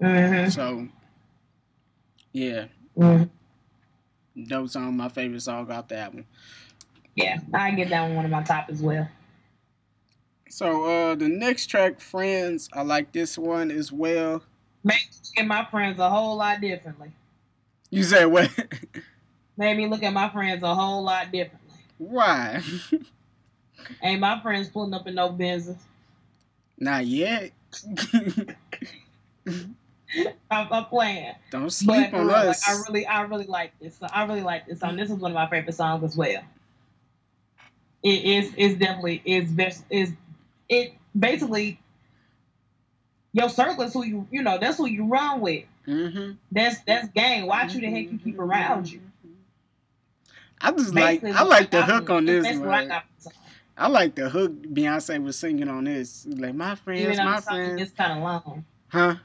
Mm-hmm. 0.00 0.50
So, 0.50 0.88
yeah, 2.32 2.66
hmm 2.96 3.24
dope 4.42 4.68
song. 4.68 4.96
My 4.96 5.08
favorite 5.08 5.42
song 5.42 5.70
off 5.70 5.88
the 5.88 5.98
album. 5.98 6.26
Yeah, 7.14 7.38
I 7.52 7.70
get 7.72 7.90
that 7.90 8.02
one 8.02 8.16
one 8.16 8.24
of 8.24 8.30
my 8.30 8.42
top 8.42 8.68
as 8.70 8.82
well. 8.82 9.08
So, 10.48 10.84
uh, 10.84 11.14
the 11.14 11.28
next 11.28 11.66
track, 11.66 12.00
Friends, 12.00 12.68
I 12.72 12.82
like 12.82 13.12
this 13.12 13.36
one 13.38 13.70
as 13.70 13.90
well. 13.90 14.42
Make 14.82 15.08
and 15.36 15.48
my 15.48 15.64
friends 15.70 15.98
a 15.98 16.08
whole 16.08 16.36
lot 16.36 16.60
differently. 16.60 17.10
You 17.90 18.02
said 18.02 18.26
what? 18.26 18.50
Made 19.56 19.76
me 19.76 19.86
look 19.86 20.02
at 20.02 20.12
my 20.12 20.28
friends 20.28 20.62
a 20.62 20.74
whole 20.74 21.02
lot 21.02 21.30
differently. 21.32 21.78
Why? 21.98 22.62
Ain't 24.02 24.20
my 24.20 24.40
friends 24.40 24.68
pulling 24.68 24.94
up 24.94 25.06
in 25.06 25.14
no 25.14 25.30
business. 25.30 25.82
Not 26.78 27.06
yet. 27.06 27.52
I'm, 30.50 30.72
I'm 30.72 30.84
playing. 30.86 31.34
Don't 31.50 31.70
sleep 31.70 32.10
for 32.10 32.16
on 32.16 32.26
real, 32.26 32.36
like, 32.36 32.48
us. 32.48 32.68
I 32.68 32.82
really, 32.86 33.06
I 33.06 33.22
really 33.22 33.46
like 33.46 33.78
this. 33.80 33.98
I 34.02 34.24
really 34.24 34.42
like 34.42 34.66
this 34.66 34.80
song. 34.80 34.96
This 34.96 35.10
is 35.10 35.16
one 35.16 35.32
of 35.32 35.34
my 35.34 35.48
favorite 35.48 35.74
songs 35.74 36.04
as 36.04 36.16
well. 36.16 36.42
It 38.02 38.24
is, 38.24 38.52
it's 38.56 38.78
definitely, 38.78 39.22
is 39.24 39.50
best, 39.50 39.84
is 39.88 40.12
it 40.68 40.94
basically 41.18 41.80
your 43.32 43.48
circle 43.48 43.82
is 43.82 43.92
who 43.92 44.04
you, 44.04 44.26
you 44.30 44.42
know, 44.42 44.58
that's 44.58 44.78
who 44.78 44.86
you 44.86 45.04
run 45.06 45.40
with. 45.40 45.64
hmm 45.84 46.32
That's 46.52 46.80
that's 46.86 47.08
gang. 47.08 47.46
Watch 47.46 47.72
who 47.72 47.80
the 47.80 47.90
heck 47.90 48.10
you 48.10 48.18
keep 48.18 48.38
around 48.38 48.90
you. 48.90 49.00
I 50.60 50.70
just 50.72 50.94
like 50.94 51.22
I 51.24 51.42
like 51.42 51.70
the 51.70 51.82
hook 51.82 52.08
on 52.10 52.24
this 52.26 52.44
one. 52.58 52.68
I 52.68 52.86
got. 52.86 53.02
from 53.02 53.10
the 53.16 53.22
song. 53.22 53.32
I 53.76 53.88
like 53.88 54.14
the 54.14 54.28
hook 54.28 54.52
Beyonce 54.52 55.22
was 55.22 55.36
singing 55.36 55.68
on 55.68 55.84
this. 55.84 56.26
Like 56.30 56.54
my 56.54 56.76
friends, 56.76 57.18
my 57.18 57.40
friends. 57.40 57.82
is 57.82 57.90
kind 57.90 58.12
of 58.12 58.18
long. 58.22 58.64
Huh? 58.88 59.16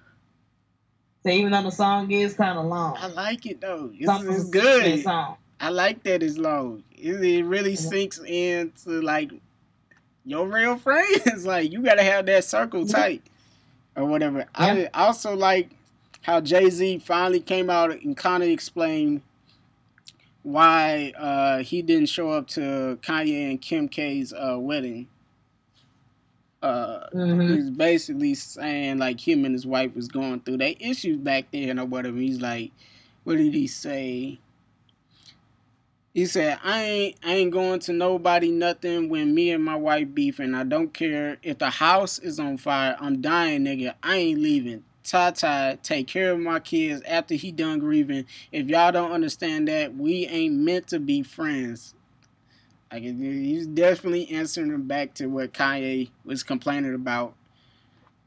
So 1.23 1.29
even 1.29 1.51
though 1.51 1.63
the 1.63 1.71
song 1.71 2.09
is 2.11 2.33
kind 2.33 2.57
of 2.57 2.65
long, 2.65 2.95
I 2.97 3.07
like 3.07 3.45
it 3.45 3.59
though. 3.61 3.91
It's, 3.93 4.09
it's 4.23 4.37
is 4.45 4.49
good. 4.49 5.03
Song. 5.03 5.35
I 5.59 5.69
like 5.69 6.03
that 6.03 6.23
it's 6.23 6.37
long. 6.37 6.83
It, 6.97 7.21
it 7.23 7.43
really 7.43 7.71
Yeah. 7.71 7.75
sinks 7.77 8.19
into 8.19 9.01
like 9.01 9.31
your 10.25 10.47
real 10.47 10.77
friends. 10.77 11.45
like 11.45 11.71
you 11.71 11.81
gotta 11.83 12.03
have 12.03 12.25
that 12.27 12.43
circle 12.45 12.85
tight 12.85 13.21
or 13.95 14.05
whatever. 14.05 14.45
Yeah. 14.59 14.87
I 14.93 15.05
also 15.05 15.35
like 15.35 15.69
how 16.21 16.39
Jay 16.41 16.69
Z 16.69 16.99
finally 16.99 17.39
came 17.41 17.69
out 17.69 17.91
and 17.91 18.15
kind 18.15 18.43
of 18.43 18.49
explained 18.49 19.21
why 20.43 21.11
uh, 21.17 21.57
he 21.63 21.81
didn't 21.81 22.07
show 22.07 22.29
up 22.31 22.47
to 22.47 22.97
Kanye 23.01 23.49
and 23.51 23.61
Kim 23.61 23.89
K's 23.89 24.31
uh, 24.33 24.57
wedding. 24.57 25.07
Uh, 26.61 27.07
hmm 27.11 27.53
He's 27.53 27.69
basically 27.69 28.35
saying 28.35 28.97
like 28.97 29.25
him 29.25 29.45
and 29.45 29.53
his 29.53 29.65
wife 29.65 29.95
was 29.95 30.07
going 30.07 30.41
through 30.41 30.57
their 30.57 30.75
issues 30.79 31.17
back 31.17 31.51
then 31.51 31.79
or 31.79 31.85
whatever. 31.85 32.17
He's 32.17 32.41
like, 32.41 32.71
what 33.23 33.37
did 33.37 33.53
he 33.53 33.67
say? 33.67 34.39
He 36.13 36.25
said, 36.25 36.59
I 36.63 36.83
ain't 36.83 37.15
I 37.23 37.33
ain't 37.35 37.51
going 37.51 37.79
to 37.81 37.93
nobody 37.93 38.51
nothing 38.51 39.09
when 39.09 39.33
me 39.33 39.51
and 39.51 39.63
my 39.63 39.75
wife 39.75 40.13
beefing. 40.13 40.53
I 40.55 40.63
don't 40.63 40.93
care 40.93 41.37
if 41.43 41.59
the 41.59 41.69
house 41.69 42.19
is 42.19 42.39
on 42.39 42.57
fire. 42.57 42.97
I'm 42.99 43.21
dying, 43.21 43.63
nigga. 43.65 43.93
I 44.03 44.17
ain't 44.17 44.39
leaving. 44.39 44.83
Ty, 45.03 45.79
take 45.81 46.07
care 46.07 46.31
of 46.31 46.39
my 46.39 46.59
kids 46.59 47.01
after 47.07 47.33
he 47.35 47.51
done 47.51 47.79
grieving. 47.79 48.25
If 48.51 48.67
y'all 48.67 48.91
don't 48.91 49.11
understand 49.11 49.67
that, 49.67 49.95
we 49.95 50.27
ain't 50.27 50.55
meant 50.55 50.87
to 50.89 50.99
be 50.99 51.23
friends. 51.23 51.95
Like 52.91 53.03
he's 53.03 53.67
definitely 53.67 54.29
answering 54.31 54.83
back 54.83 55.13
to 55.15 55.27
what 55.27 55.53
Kanye 55.53 56.09
was 56.25 56.43
complaining 56.43 56.95
about. 56.95 57.35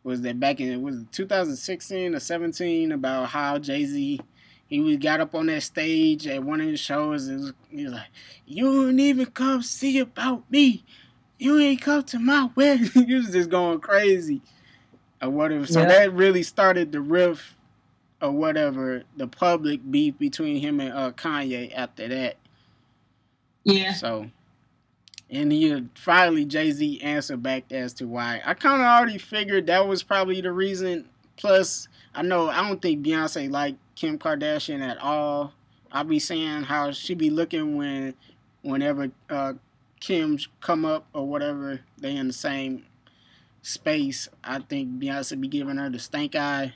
Was 0.05 0.21
that 0.23 0.39
back 0.41 0.61
in 0.61 0.83
was 0.83 0.97
it 0.97 1.13
2016 1.13 2.15
or 2.15 2.21
17 2.21 2.93
about 2.93 3.29
how 3.29 3.59
Jay 3.59 3.85
Z 3.85 4.21
he 4.67 4.81
was 4.81 4.97
got 4.97 5.21
up 5.21 5.35
on 5.35 5.47
that 5.47 5.63
stage 5.63 6.27
at 6.27 6.43
one 6.43 6.61
of 6.61 6.67
his 6.67 6.81
shows 6.81 7.29
and 7.29 7.41
was- 7.41 7.53
he 7.71 7.85
was 7.85 7.93
like, 7.93 8.09
"You 8.47 8.87
didn't 8.87 9.01
even 9.01 9.27
come 9.27 9.63
see 9.63 9.99
about 9.99 10.51
me. 10.51 10.83
You 11.39 11.59
ain't 11.59 11.81
come 11.83 12.03
to 12.05 12.19
my 12.19 12.51
wedding." 12.55 12.87
he 13.07 13.15
was 13.15 13.31
just 13.33 13.51
going 13.51 13.81
crazy 13.81 14.41
or 15.21 15.31
whatever. 15.31 15.67
So 15.67 15.81
Yeah. 15.81 15.89
that 15.89 16.13
really 16.15 16.43
started 16.43 16.91
the 16.93 17.01
riff 17.01 17.57
or 18.21 18.31
whatever 18.31 19.03
the 19.17 19.27
public 19.27 19.81
beef 19.91 20.17
between 20.19 20.57
him 20.61 20.81
and 20.81 20.93
uh, 20.93 21.11
Kanye 21.13 21.73
after 21.77 22.09
that. 22.09 22.37
Yeah. 23.65 23.93
So, 23.93 24.31
and 25.33 25.51
he 25.51 25.85
finally 25.95 26.45
Jay 26.45 26.71
Z 26.71 27.01
answered 27.01 27.43
back 27.43 27.65
as 27.73 27.95
to 27.95 28.07
why. 28.07 28.41
I 28.45 28.55
kind 28.55 28.81
of 28.81 28.87
already 28.87 29.19
figured 29.19 29.67
that 29.67 29.89
was 29.89 30.03
probably 30.03 30.41
the 30.41 30.53
reason. 30.53 31.07
Plus, 31.37 31.89
I 32.15 32.23
know 32.23 32.49
I 32.49 32.69
don't 32.69 32.81
think 32.81 33.05
Beyonce 33.05 33.51
liked 33.51 33.79
Kim 33.97 34.19
Kardashian 34.19 34.81
at 34.81 34.99
all. 34.99 35.55
I'll 35.91 36.05
be 36.05 36.19
saying 36.19 36.65
how 36.65 36.93
she 36.93 37.15
be 37.15 37.31
looking 37.31 37.77
when, 37.77 38.15
whenever 38.63 39.11
uh, 39.29 39.55
Kim 40.01 40.39
come 40.61 40.85
up 40.85 41.07
or 41.15 41.27
whatever, 41.27 41.81
they 41.99 42.15
in 42.15 42.29
the 42.29 42.33
same 42.33 42.85
space. 43.63 44.29
I 44.45 44.61
think 44.61 45.01
Beyonce 45.01 45.41
be 45.41 45.49
giving 45.49 45.79
her 45.79 45.91
the 45.91 45.99
stank 45.99 46.37
eye. 46.37 46.75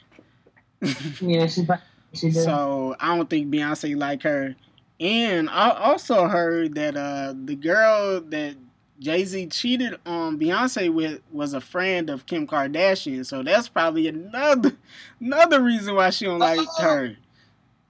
Yeah. 1.20 1.46
She. 1.46 1.66
She 2.14 2.30
did. 2.30 2.44
So 2.44 2.96
I 2.98 3.14
don't 3.14 3.28
think 3.28 3.48
Beyonce 3.48 3.96
like 3.96 4.22
her. 4.22 4.56
And 4.98 5.50
I 5.50 5.70
also 5.70 6.26
heard 6.26 6.74
that 6.76 6.96
uh, 6.96 7.34
the 7.44 7.54
girl 7.54 8.20
that 8.20 8.56
Jay 8.98 9.24
Z 9.24 9.48
cheated 9.48 9.98
on 10.06 10.38
Beyonce 10.38 10.92
with 10.92 11.20
was 11.30 11.52
a 11.52 11.60
friend 11.60 12.08
of 12.08 12.24
Kim 12.26 12.46
Kardashian. 12.46 13.26
So 13.26 13.42
that's 13.42 13.68
probably 13.68 14.08
another 14.08 14.72
another 15.20 15.62
reason 15.62 15.94
why 15.94 16.10
she 16.10 16.24
don't 16.24 16.38
like 16.38 16.60
Uh-oh. 16.60 16.82
her. 16.82 17.16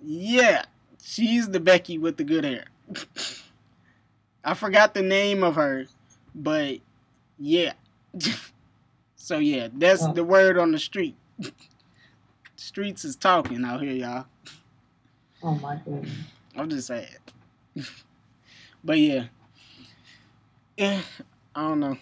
Yeah, 0.03 0.65
she's 1.03 1.49
the 1.49 1.61
Becky 1.61 1.99
with 1.99 2.17
the 2.17 2.25
good 2.25 2.45
hair. 2.45 2.65
I 4.45 4.55
forgot 4.55 4.95
the 4.95 5.03
name 5.03 5.43
of 5.43 5.55
her, 5.57 5.87
but 6.35 6.79
yeah. 7.39 7.73
so 9.17 9.39
yeah, 9.39 9.69
that's 9.73 10.07
the 10.09 10.25
word 10.25 10.59
on 10.59 10.73
the 10.73 10.79
street. 10.79 11.17
Streets 12.57 13.05
is 13.05 13.17
talking 13.17 13.65
out 13.65 13.83
here, 13.83 13.93
y'all. 13.93 14.27
oh 15.43 15.55
my 15.57 15.77
goodness. 15.85 16.11
I'm 16.57 16.69
just 16.71 16.87
saying. 16.89 17.07
but 18.85 18.99
yeah. 18.99 19.25
Yeah, 20.77 21.01
I 21.55 21.63
don't 21.63 21.81
know. 21.81 21.97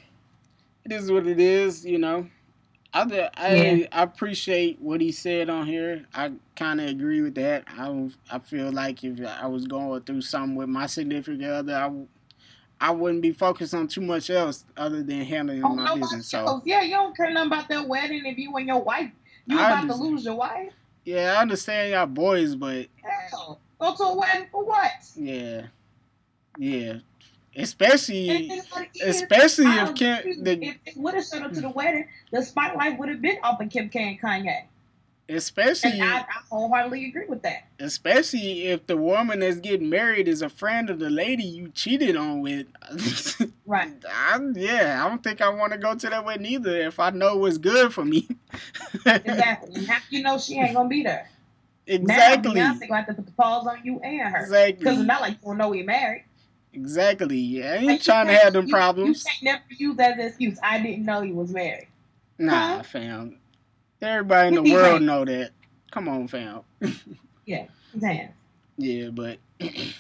It 0.85 0.93
is 0.93 1.11
what 1.11 1.27
it 1.27 1.41
is, 1.41 1.85
you 1.85 1.99
know. 1.99 2.29
I, 2.93 3.05
d- 3.05 3.21
I, 3.37 3.55
Yeah. 3.55 3.87
I 3.93 4.03
appreciate 4.03 4.81
what 4.81 5.01
he 5.01 5.11
said 5.13 5.51
on 5.51 5.67
here. 5.67 6.05
I 6.15 6.33
kind 6.55 6.81
of 6.81 6.89
agree 6.89 7.21
with 7.23 7.35
that. 7.37 7.65
I, 7.77 7.87
don't- 7.87 8.15
I 8.31 8.39
feel 8.39 8.71
like 8.71 9.03
if 9.05 9.21
I 9.27 9.47
was 9.47 9.67
going 9.67 10.03
through 10.03 10.21
something 10.23 10.55
with 10.57 10.69
my 10.69 10.87
significant 10.87 11.45
other, 11.45 11.75
I, 11.75 11.91
I 12.81 12.91
wouldn't 12.91 13.23
be 13.23 13.33
focused 13.33 13.75
on 13.75 13.89
too 13.89 14.01
much 14.01 14.31
else 14.31 14.65
other 14.77 15.03
than 15.03 15.23
handling 15.23 15.65
Oh, 15.65 15.75
my 15.75 15.95
business. 15.95 16.29
So. 16.29 16.61
Yeah, 16.65 16.83
you 16.83 16.91
don't 16.95 17.17
care 17.17 17.31
nothing 17.33 17.49
about 17.53 17.69
that 17.69 17.89
wedding 17.89 18.27
if 18.27 18.39
you 18.39 18.55
and 18.57 18.67
your 18.69 18.83
wife. 18.83 19.11
You 19.47 19.59
I 19.59 19.67
about 19.81 19.89
to 19.89 19.95
lose 19.95 20.25
your 20.25 20.37
wife? 20.37 20.73
yeah, 21.05 21.35
I 21.37 21.43
understand 21.43 21.91
y'all 21.93 22.07
boys, 22.07 22.55
but 22.55 22.87
Hell, 23.31 23.61
go 23.85 23.95
to 23.97 24.03
a 24.05 24.17
wedding 24.17 24.47
for 24.51 24.65
what? 24.65 24.91
yeah, 25.17 25.67
yeah, 26.59 26.95
especially 27.57 28.31
And 28.31 28.51
then 28.51 28.63
what 28.71 28.83
it 28.83 28.91
is, 29.03 29.17
especially 29.23 29.67
if 29.67 29.95
Kim 29.95 30.45
the 30.45 30.65
if 30.65 30.77
it 30.87 30.97
would 30.97 31.15
have 31.15 31.25
showed 31.25 31.43
up 31.43 31.53
to 31.53 31.61
the 31.61 31.71
wedding, 31.71 32.07
the 32.33 32.43
spotlight 32.43 32.99
would 32.99 33.09
have 33.09 33.21
been 33.23 33.39
off 33.43 33.61
of 33.61 33.71
Kim 33.71 33.89
K 33.89 34.09
and 34.09 34.21
Kanye. 34.21 34.65
especially 35.29 35.93
And 35.93 36.03
I, 36.03 36.19
I 36.21 36.25
wholeheartedly 36.51 37.07
agree 37.07 37.27
with 37.27 37.43
that. 37.43 37.65
especially 37.81 38.67
if 38.67 38.87
the 38.87 38.97
woman 38.97 39.41
that's 39.41 39.57
getting 39.57 39.89
married 39.89 40.29
is 40.29 40.43
a 40.43 40.49
friend 40.51 40.91
of 40.91 40.99
the 40.99 41.09
lady 41.11 41.45
you 41.45 41.69
cheated 41.69 42.17
on 42.17 42.41
with. 42.41 42.67
Right. 43.67 43.95
I, 44.07 44.39
yeah, 44.55 45.03
I 45.03 45.09
don't 45.09 45.23
think 45.25 45.41
I 45.41 45.49
want 45.49 45.73
to 45.73 45.79
go 45.79 45.95
to 45.95 46.11
that 46.11 46.25
wedding 46.27 46.45
either 46.45 46.77
if 46.83 47.01
I 47.01 47.09
know 47.11 47.37
what's 47.37 47.57
good 47.57 47.95
for 47.95 48.05
me. 48.05 48.29
Exactly. 49.07 49.85
how 49.87 49.99
you 50.11 50.23
know 50.23 50.39
she 50.39 50.59
ain't 50.61 50.75
gonna 50.75 50.89
be 50.89 51.03
there? 51.03 51.29
Exactly. 51.87 52.55
Now 52.55 52.73
Beyonce 52.75 52.89
gonna 52.89 52.97
have 52.97 53.07
to 53.09 53.15
put 53.15 53.27
the 53.27 53.33
pause 53.33 53.67
on 53.67 53.79
you 53.85 54.01
and 54.01 54.33
her. 54.33 54.41
Exactly. 54.41 54.73
Because 54.79 54.99
it's 54.99 55.07
not 55.07 55.21
like 55.21 55.33
you 55.35 55.39
don't 55.45 55.59
know 55.59 55.69
we 55.69 55.83
married. 55.83 56.25
Exactly. 56.73 57.39
Yeah, 57.39 57.73
I 57.73 57.75
ain't 57.77 57.87
Like, 57.87 58.03
trying 58.03 58.27
to 58.27 58.35
have 58.35 58.53
them 58.55 58.67
you- 58.67 58.73
problems. 58.73 59.25
You 59.25 59.31
can't 59.31 59.43
never 59.43 59.63
use 59.71 59.97
that 59.99 60.13
as 60.13 60.19
an 60.19 60.27
excuse. 60.29 60.59
I 60.63 60.81
didn't 60.81 61.05
know 61.05 61.21
he 61.21 61.33
was 61.33 61.53
married. 61.53 61.89
Nah, 62.39 62.77
Huh? 62.79 62.83
fam. 62.83 63.39
Everybody 64.03 64.49
in 64.57 64.65
the 64.65 64.73
world 64.73 65.03
know 65.03 65.25
that. 65.25 65.51
Come 65.91 66.09
on, 66.09 66.27
fam. 66.29 66.61
Yeah, 67.47 67.67
hands. 68.01 68.33
Yeah, 68.79 69.11
but 69.11 69.39
it 69.61 69.95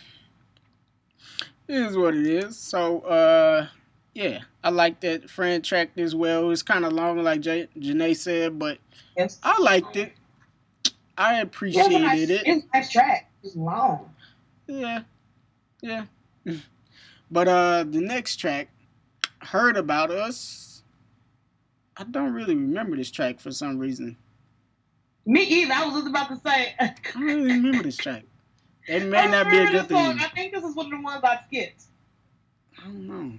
is 1.68 1.96
what 1.96 2.14
it 2.16 2.26
is. 2.26 2.56
So, 2.58 3.00
uh, 3.00 3.66
yeah, 4.14 4.40
I 4.62 4.70
like 4.70 5.00
that 5.00 5.28
friend 5.28 5.62
track 5.64 5.90
as 5.96 6.14
well. 6.14 6.50
It's 6.50 6.62
kind 6.62 6.84
of 6.84 6.92
long, 6.92 7.22
like 7.22 7.40
J- 7.42 7.68
Jenae 7.78 8.16
said, 8.16 8.58
but 8.58 8.78
Yes. 9.16 9.38
I 9.42 9.60
liked 9.60 9.96
it. 9.96 10.12
I 11.16 11.40
appreciated 11.40 12.00
nice, 12.00 12.20
it. 12.22 12.42
It's 12.44 12.64
a 12.64 12.76
nice 12.76 12.90
track. 12.90 13.30
It's 13.42 13.56
long. 13.56 14.10
Yeah, 14.66 15.02
yeah. 15.80 16.06
But 17.30 17.48
uh, 17.48 17.84
the 17.84 18.00
next 18.00 18.36
track, 18.36 18.68
"Heard 19.40 19.76
About 19.76 20.10
Us," 20.10 20.82
I 21.96 22.04
don't 22.04 22.32
really 22.32 22.54
remember 22.56 22.96
this 22.96 23.10
track 23.10 23.40
for 23.40 23.52
some 23.52 23.78
reason. 23.78 24.16
Me 25.26 25.42
either. 25.42 25.72
I 25.72 25.86
was 25.86 25.94
just 25.94 26.08
about 26.08 26.28
to 26.28 26.36
say. 26.36 26.74
I 26.78 26.94
don't 27.12 27.22
really 27.22 27.52
remember 27.52 27.82
this 27.84 27.96
track. 27.96 28.24
It 28.86 29.06
may 29.08 29.26
not 29.26 29.50
be 29.50 29.58
a 29.58 29.70
good 29.70 29.88
thing. 29.88 30.18
I 30.20 30.28
think 30.34 30.52
this 30.52 30.64
is 30.64 30.74
one 30.74 30.86
of 30.86 30.92
the 30.92 31.00
ones 31.00 31.22
I 31.24 31.38
skipped 31.46 31.84
I 32.78 32.84
don't 32.84 33.06
know. 33.06 33.38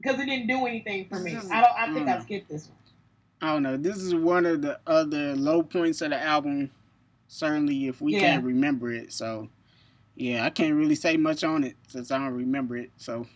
because 0.00 0.20
it 0.20 0.26
didn't 0.26 0.46
do 0.46 0.66
anything 0.66 1.08
for 1.08 1.18
me. 1.18 1.36
I 1.36 1.60
don't. 1.60 1.76
I 1.76 1.92
think 1.92 2.08
I 2.08 2.20
skipped 2.20 2.48
this 2.48 2.68
one. 2.68 2.78
I 3.40 3.52
don't 3.52 3.62
know. 3.62 3.76
This 3.76 3.96
is 3.98 4.14
one 4.14 4.46
of 4.46 4.62
the 4.62 4.80
other 4.86 5.34
low 5.36 5.62
points 5.62 6.00
of 6.00 6.10
the 6.10 6.22
album. 6.22 6.70
Certainly, 7.28 7.88
if 7.88 8.00
we 8.00 8.14
Yeah. 8.14 8.20
can't 8.20 8.44
remember 8.44 8.90
it. 8.92 9.12
So, 9.12 9.48
Yeah, 10.16 10.44
I 10.44 10.50
can't 10.50 10.74
really 10.76 10.94
say 10.94 11.16
much 11.16 11.42
on 11.42 11.64
it 11.64 11.76
since 11.88 12.10
I 12.12 12.18
don't 12.18 12.34
remember 12.34 12.76
it. 12.76 12.92
So 12.96 13.26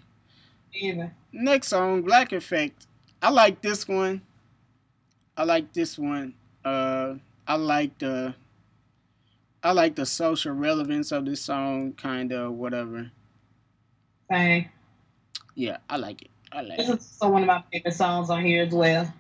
Either. 0.72 1.12
next 1.32 1.68
song, 1.68 2.02
Black 2.02 2.32
Effect. 2.32 2.86
I 3.20 3.30
like 3.30 3.60
this 3.62 3.88
one. 3.88 4.22
I 5.36 5.42
like 5.44 5.72
this 5.72 5.98
one. 5.98 6.34
Uh, 6.64 7.16
I 7.48 7.56
like 7.56 7.98
the. 7.98 8.34
I 9.64 9.72
like 9.72 9.96
the 9.96 10.06
social 10.06 10.52
relevance 10.54 11.10
of 11.10 11.24
this 11.24 11.40
song, 11.42 11.94
kind 11.94 12.32
of 12.32 12.52
whatever. 12.52 13.10
Same. 14.30 14.68
Yeah, 15.56 15.78
I 15.90 15.96
like 15.96 16.22
it. 16.22 16.30
I 16.52 16.60
like 16.62 16.78
This 16.78 16.88
it. 16.88 16.98
is 17.00 17.06
so 17.06 17.28
one 17.28 17.42
of 17.42 17.48
my 17.48 17.62
favorite 17.72 17.94
songs 17.94 18.30
on 18.30 18.44
here 18.44 18.62
as 18.62 18.72
well. 18.72 19.12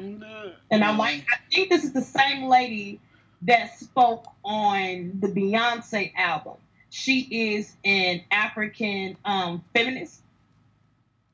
And, 0.00 0.24
uh, 0.24 0.50
And 0.70 0.82
I 0.84 0.96
like. 0.96 1.26
I 1.32 1.36
think 1.54 1.68
this 1.70 1.84
is 1.84 1.92
the 1.92 2.00
same 2.02 2.44
lady 2.44 3.00
that 3.42 3.78
spoke 3.78 4.26
on 4.44 5.18
the 5.20 5.28
Beyonce 5.28 6.12
album. 6.16 6.54
She 6.90 7.20
is 7.52 7.74
an 7.84 8.22
African 8.30 9.16
um, 9.24 9.62
feminist, 9.74 10.20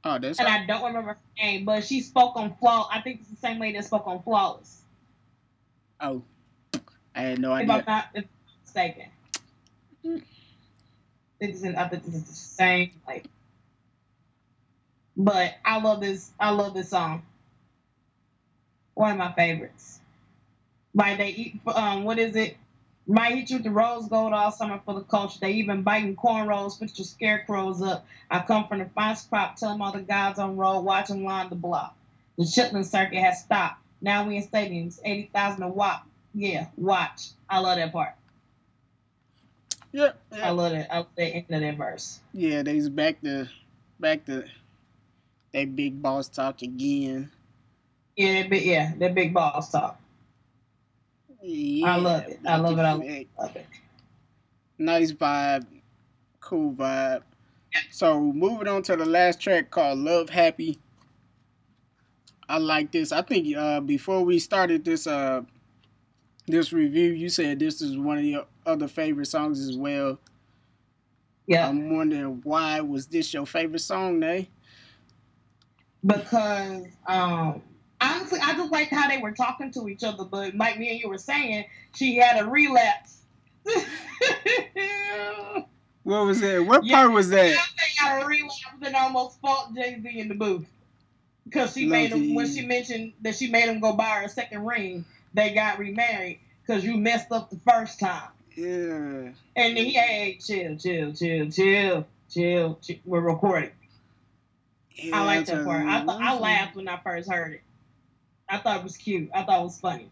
Oh, 0.05 0.19
that's 0.19 0.39
and 0.39 0.47
I 0.47 0.67
don't 0.67 0.85
remember 0.85 1.11
her 1.13 1.19
name, 1.43 1.65
but 1.65 1.83
she 1.85 2.01
spoke 2.01 2.37
on 2.37 2.55
Flaw. 2.57 2.89
I 2.93 3.01
think 3.01 3.21
it's 3.21 3.31
the 3.31 3.37
same 3.37 3.59
lady 3.59 3.77
that 3.79 3.85
spoke 3.85 4.07
on 4.07 4.23
Flawless. 4.23 4.83
oh, 6.01 6.23
I 7.15 7.23
had 7.23 7.41
no 7.41 7.55
If 7.55 7.63
I'm 7.63 7.71
idea. 7.71 7.85
not 7.89 8.09
if 8.15 8.25
I'm 8.25 8.29
mistaken. 8.63 9.07
It's 11.41 11.63
in, 11.63 11.77
I 11.77 11.89
think 11.89 12.05
this 12.05 12.15
is 12.15 12.25
the 12.25 12.35
same 12.35 12.91
like. 13.07 13.25
But 15.17 15.55
I 15.65 15.81
love 15.81 16.01
this. 16.01 16.31
I 16.39 16.51
love 16.51 16.75
this 16.75 16.91
song. 16.91 17.23
One 18.97 19.13
of 19.13 19.19
my 19.19 19.31
favorites. 19.33 20.01
Like 20.95 21.19
they 21.19 21.29
eat. 21.29 21.61
Um, 21.67 22.05
what 22.05 22.19
is 22.19 22.35
it? 22.35 22.57
Might 23.07 23.37
hit 23.37 23.51
you 23.51 23.57
with 23.59 23.65
the 23.65 23.71
rose 23.71 24.09
gold 24.09 24.33
all 24.33 24.51
summer 24.51 24.81
for 24.85 24.95
the 24.95 25.03
culture. 25.03 25.39
They 25.39 25.53
even 25.53 25.83
biting 25.83 26.17
cornrows, 26.17 26.79
put 26.79 26.99
your 26.99 27.05
scarecrows 27.05 27.83
up. 27.83 28.07
I 28.31 28.41
come 28.41 28.67
from 28.67 28.79
the 28.79 28.87
finest 28.87 29.29
crop, 29.29 29.57
tell 29.57 29.71
them 29.71 29.83
all 29.83 29.93
the 29.93 30.01
guys 30.01 30.39
on 30.39 30.57
road, 30.57 30.81
watch 30.81 31.09
them 31.09 31.23
line 31.23 31.51
the 31.51 31.57
block. 31.57 31.95
The 32.39 32.45
Chitlin 32.45 32.85
circuit 32.85 33.21
has 33.21 33.43
stopped. 33.43 33.83
Now 34.01 34.27
we 34.27 34.39
in 34.39 34.47
stadiums, 34.49 34.99
80,000 35.05 35.63
a 35.63 35.69
wop. 35.69 36.07
Yeah, 36.35 36.69
watch. 36.77 37.29
I 37.49 37.59
love 37.61 37.77
that 37.77 37.93
part. 37.93 38.15
Yeah, 39.93 40.13
I 40.33 40.51
love 40.51 40.73
it. 40.73 40.87
I 40.91 40.99
love 40.99 41.07
the 41.17 41.25
end 41.25 41.45
of 41.51 41.61
that 41.61 41.77
verse. 41.77 42.21
yeah. 42.33 42.63
They's 42.63 42.89
back 42.89 43.21
to, 43.21 43.49
back 44.01 44.25
to, 44.25 44.45
that 45.53 45.77
big 45.77 46.03
boss 46.03 46.29
talk 46.29 46.63
again. 46.63 47.31
Yeah, 48.17 48.43
that 48.43 48.51
big, 48.51 48.65
yeah, 48.65 48.95
that 48.99 49.15
big 49.15 49.35
boss 49.35 49.71
talk. 49.73 50.01
Yeah, 51.43 51.95
I 51.95 51.97
love 51.97 52.25
it. 52.29 52.41
I 52.47 52.57
love 52.57 52.79
it. 52.79 52.83
I 52.83 52.93
love 52.93 53.03
Effect. 53.03 53.31
Love 53.39 53.57
it. 53.57 53.67
nice 54.79 55.13
vibe, 55.13 55.67
cool 56.41 56.73
vibe. 56.75 57.23
So 57.91 58.21
moving 58.21 58.69
on 58.69 58.83
to 58.85 58.97
the 58.97 59.07
last 59.07 59.41
track 59.41 59.71
called 59.71 59.99
"Love 60.01 60.31
Happy." 60.31 60.79
I 62.49 62.59
like 62.59 62.93
this. 62.93 63.13
I 63.13 63.23
think 63.23 63.57
uh, 63.57 63.81
before 63.81 64.25
we 64.25 64.39
started 64.39 64.85
this 64.85 65.07
uh 65.07 65.43
this 66.47 66.73
review, 66.73 67.13
you 67.13 67.29
said 67.29 67.59
this 67.59 67.83
is 67.83 67.99
one 67.99 68.19
of 68.19 68.25
your 68.25 68.47
other 68.67 68.89
favorite 68.89 69.27
songs 69.27 69.61
as 69.69 69.77
well. 69.77 70.21
Yeah, 71.47 71.69
I'm 71.69 71.95
wondering 71.97 72.41
why 72.45 72.81
was 72.81 73.07
this 73.09 73.35
your 73.35 73.47
favorite 73.47 73.81
song, 73.81 74.21
Nay? 74.21 74.51
because 76.05 76.87
um, 77.09 77.63
honestly, 78.01 78.39
I 78.43 78.55
just 78.55 78.73
liked 78.73 78.93
how 78.93 79.09
they 79.09 79.19
were 79.19 79.33
talking 79.33 79.71
to 79.73 79.89
each 79.89 80.05
other. 80.05 80.25
But 80.25 80.55
like 80.55 80.79
me 80.79 80.91
and 80.91 81.01
you 81.01 81.09
were 81.09 81.19
saying, 81.19 81.67
she 81.95 82.17
had 82.17 82.45
a 82.45 82.49
relapse. 82.49 83.19
What 86.03 86.25
was 86.27 86.41
that? 86.41 86.65
What 86.65 86.85
Yeah. 86.85 86.99
part 87.03 87.13
was 87.13 87.31
that? 87.31 87.57
Beyonce 87.57 87.99
had 87.99 88.23
a 88.23 88.27
relapse 88.27 88.63
and 88.81 88.95
almost 88.95 89.41
fought 89.41 89.75
Jay 89.75 90.01
Z 90.01 90.09
in 90.21 90.29
the 90.29 90.37
booth 90.37 90.65
because 91.45 91.73
she 91.75 91.87
made 91.87 92.13
him 92.13 92.35
when 92.35 92.47
she 92.47 92.65
mentioned 92.65 93.13
that 93.23 93.35
she 93.35 93.51
made 93.51 93.65
him 93.69 93.81
go 93.81 93.93
buy 93.95 94.11
her 94.21 94.23
a 94.27 94.29
second 94.29 94.65
ring. 94.65 95.05
They 95.35 95.53
got 95.53 95.81
remarried 95.81 96.39
because 96.65 96.85
you 96.85 96.97
messed 96.97 97.33
up 97.33 97.51
the 97.51 97.59
first 97.69 97.99
time. 97.99 98.29
Yeah. 98.55 99.31
And 99.57 99.77
then 99.77 99.77
he, 99.77 99.91
hey, 99.95 100.39
chill, 100.41 100.77
chill, 100.77 101.13
chill, 101.13 101.51
chill, 101.51 102.07
chill, 102.29 102.79
chill. 102.81 102.99
We're 103.05 103.21
recording. 103.21 103.73
I 105.13 105.25
like 105.25 105.47
that 105.47 105.65
part. 105.65 105.85
I 105.87 106.05
I 106.07 106.39
laughed 106.39 106.77
when 106.77 106.87
I 106.89 106.99
first 107.03 107.29
heard 107.31 107.55
it. 107.55 107.63
I 108.49 108.59
thought 108.59 108.79
it 108.79 108.85
was 108.85 108.97
cute. 108.97 109.31
I 109.35 109.43
thought 109.43 109.61
it 109.61 109.65
was 109.65 109.81
funny. 109.81 110.11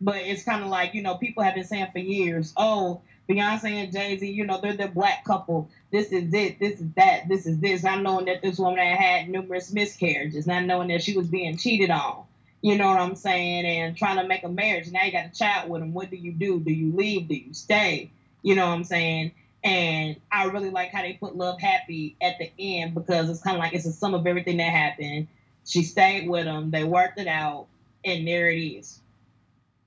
But 0.00 0.16
it's 0.16 0.44
kind 0.44 0.62
of 0.62 0.68
like 0.68 0.94
you 0.94 1.02
know 1.02 1.16
people 1.16 1.42
have 1.42 1.54
been 1.54 1.64
saying 1.64 1.88
for 1.92 1.98
years, 1.98 2.52
oh 2.56 3.02
Beyonce 3.28 3.70
and 3.70 3.92
Jay 3.92 4.18
Z, 4.18 4.28
you 4.28 4.44
know 4.44 4.60
they're 4.60 4.76
the 4.76 4.88
black 4.88 5.24
couple. 5.24 5.70
This 5.92 6.10
is 6.12 6.32
it. 6.34 6.58
This 6.58 6.80
is 6.80 6.90
that. 6.96 7.28
This 7.28 7.46
is 7.46 7.58
this. 7.60 7.82
Not 7.82 8.02
knowing 8.02 8.26
that 8.26 8.42
this 8.42 8.58
woman 8.58 8.78
had 8.78 8.98
had 8.98 9.28
numerous 9.28 9.72
miscarriages, 9.72 10.46
not 10.46 10.64
knowing 10.64 10.88
that 10.88 11.02
she 11.02 11.16
was 11.16 11.28
being 11.28 11.56
cheated 11.56 11.90
on. 11.90 12.24
You 12.62 12.76
know 12.76 12.88
what 12.88 13.00
I'm 13.00 13.14
saying? 13.14 13.64
And 13.64 13.96
trying 13.96 14.18
to 14.18 14.26
make 14.26 14.42
a 14.42 14.48
marriage. 14.48 14.90
Now 14.90 15.04
you 15.04 15.12
got 15.12 15.26
a 15.26 15.30
child 15.30 15.70
with 15.70 15.82
him. 15.82 15.94
What 15.94 16.10
do 16.10 16.16
you 16.16 16.32
do? 16.32 16.60
Do 16.60 16.72
you 16.72 16.94
leave? 16.94 17.28
Do 17.28 17.34
you 17.34 17.54
stay? 17.54 18.10
You 18.42 18.54
know 18.54 18.66
what 18.66 18.74
I'm 18.74 18.84
saying? 18.84 19.32
And 19.62 20.16
I 20.32 20.44
really 20.46 20.70
like 20.70 20.90
how 20.90 21.02
they 21.02 21.14
put 21.14 21.36
Love 21.36 21.60
Happy 21.60 22.16
at 22.20 22.38
the 22.38 22.50
end 22.58 22.94
because 22.94 23.28
it's 23.28 23.42
kind 23.42 23.56
of 23.56 23.60
like 23.60 23.74
it's 23.74 23.86
a 23.86 23.92
sum 23.92 24.14
of 24.14 24.26
everything 24.26 24.56
that 24.56 24.72
happened. 24.72 25.28
She 25.70 25.84
stayed 25.84 26.28
with 26.28 26.46
him. 26.46 26.72
They 26.72 26.82
worked 26.82 27.20
it 27.20 27.28
out, 27.28 27.66
and 28.04 28.26
there 28.26 28.50
it 28.50 28.58
is. 28.58 28.98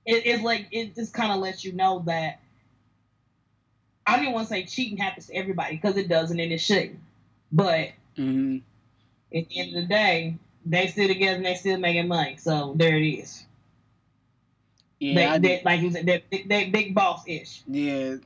It, 0.06 0.26
it's 0.26 0.42
like 0.42 0.68
it 0.70 0.94
just 0.94 1.12
kind 1.12 1.30
of 1.30 1.40
lets 1.40 1.62
you 1.62 1.72
know 1.72 2.02
that 2.06 2.40
I 4.06 4.22
don't 4.22 4.32
want 4.32 4.48
to 4.48 4.54
say 4.54 4.64
cheating 4.64 4.96
happens 4.96 5.26
to 5.26 5.34
everybody 5.34 5.76
because 5.76 5.98
it 5.98 6.08
doesn't 6.08 6.40
and 6.40 6.52
it 6.52 6.58
shouldn't. 6.58 7.00
But 7.52 7.90
hmm 8.16 8.58
at 9.34 9.48
the 9.48 9.58
end 9.60 9.76
of 9.76 9.82
the 9.82 9.88
day, 9.88 10.38
they 10.64 10.86
still 10.86 11.08
together 11.08 11.36
and 11.36 11.44
they 11.44 11.54
still 11.54 11.78
making 11.78 12.08
money. 12.08 12.36
So 12.38 12.72
there 12.76 12.96
it 12.96 13.06
is. 13.06 13.44
Yeah. 15.00 15.38
They, 15.38 15.48
they, 15.56 15.62
like 15.64 15.80
you 15.80 15.90
said, 15.90 16.06
they, 16.06 16.44
they, 16.46 16.70
big 16.70 16.94
boss 16.94 17.24
ish. 17.26 17.62
yeah. 17.66 18.16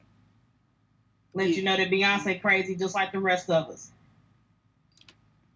Let 1.35 1.49
you 1.51 1.63
know 1.63 1.77
that 1.77 1.91
Beyonce 1.91 2.41
crazy 2.41 2.77
just 2.77 2.95
like 2.95 3.13
the 3.13 3.21
rest 3.21 3.49
of 3.49 3.69
us. 3.71 3.91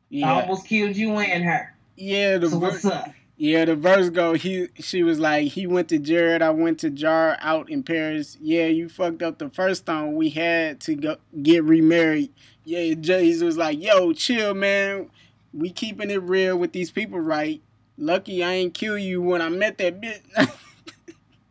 Yeah. 0.09 0.33
I 0.33 0.43
almost 0.43 0.67
killed 0.67 0.97
you 0.97 1.13
and 1.13 1.45
her. 1.45 1.72
Yeah. 1.97 2.39
The 2.39 2.51
So 2.51 2.59
what's 2.59 2.85
up? 2.85 3.11
Yeah, 3.37 3.65
the 3.65 3.75
verse 3.75 4.09
go. 4.11 4.35
He 4.35 4.69
she 4.79 5.03
was 5.03 5.19
like, 5.19 5.49
he 5.49 5.67
went 5.67 5.89
to 5.89 5.99
Jared, 5.99 6.43
I 6.43 6.51
went 6.51 6.79
to 6.81 6.91
Jar 6.91 7.37
out 7.41 7.71
in 7.71 7.83
Paris. 7.83 8.37
Yeah, 8.41 8.67
you 8.67 8.89
fucked 8.89 9.23
up 9.23 9.39
the 9.39 9.49
first 9.51 9.85
time 9.87 10.15
we 10.15 10.31
had 10.31 10.81
to 10.83 10.95
go 10.95 11.17
get 11.43 11.65
remarried. 11.65 12.31
Yeah, 12.65 12.95
Jay's 12.95 13.43
was 13.43 13.57
like, 13.57 13.83
yo, 13.83 14.13
chill, 14.13 14.55
man. 14.55 15.11
We 15.53 15.71
keeping 15.71 16.11
it 16.11 16.23
real 16.23 16.57
with 16.57 16.73
these 16.73 16.91
people, 16.93 17.19
right? 17.19 17.61
Lucky 17.99 18.45
I 18.45 18.53
ain't 18.53 18.75
kill 18.75 18.97
you 18.97 19.21
when 19.21 19.43
I 19.43 19.49
met 19.49 19.79
that 19.79 20.01
bitch. 20.01 20.23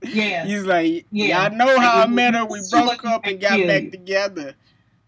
Yeah. 0.04 0.46
He's 0.46 0.64
like, 0.64 1.06
Yeah. 1.12 1.48
y'all 1.48 1.56
know 1.56 1.80
how 1.80 2.02
I 2.02 2.08
met 2.08 2.34
her. 2.34 2.46
We 2.46 2.60
broke 2.72 3.06
up 3.06 3.26
and 3.26 3.40
got 3.40 3.66
back 3.68 3.92
together. 3.92 4.56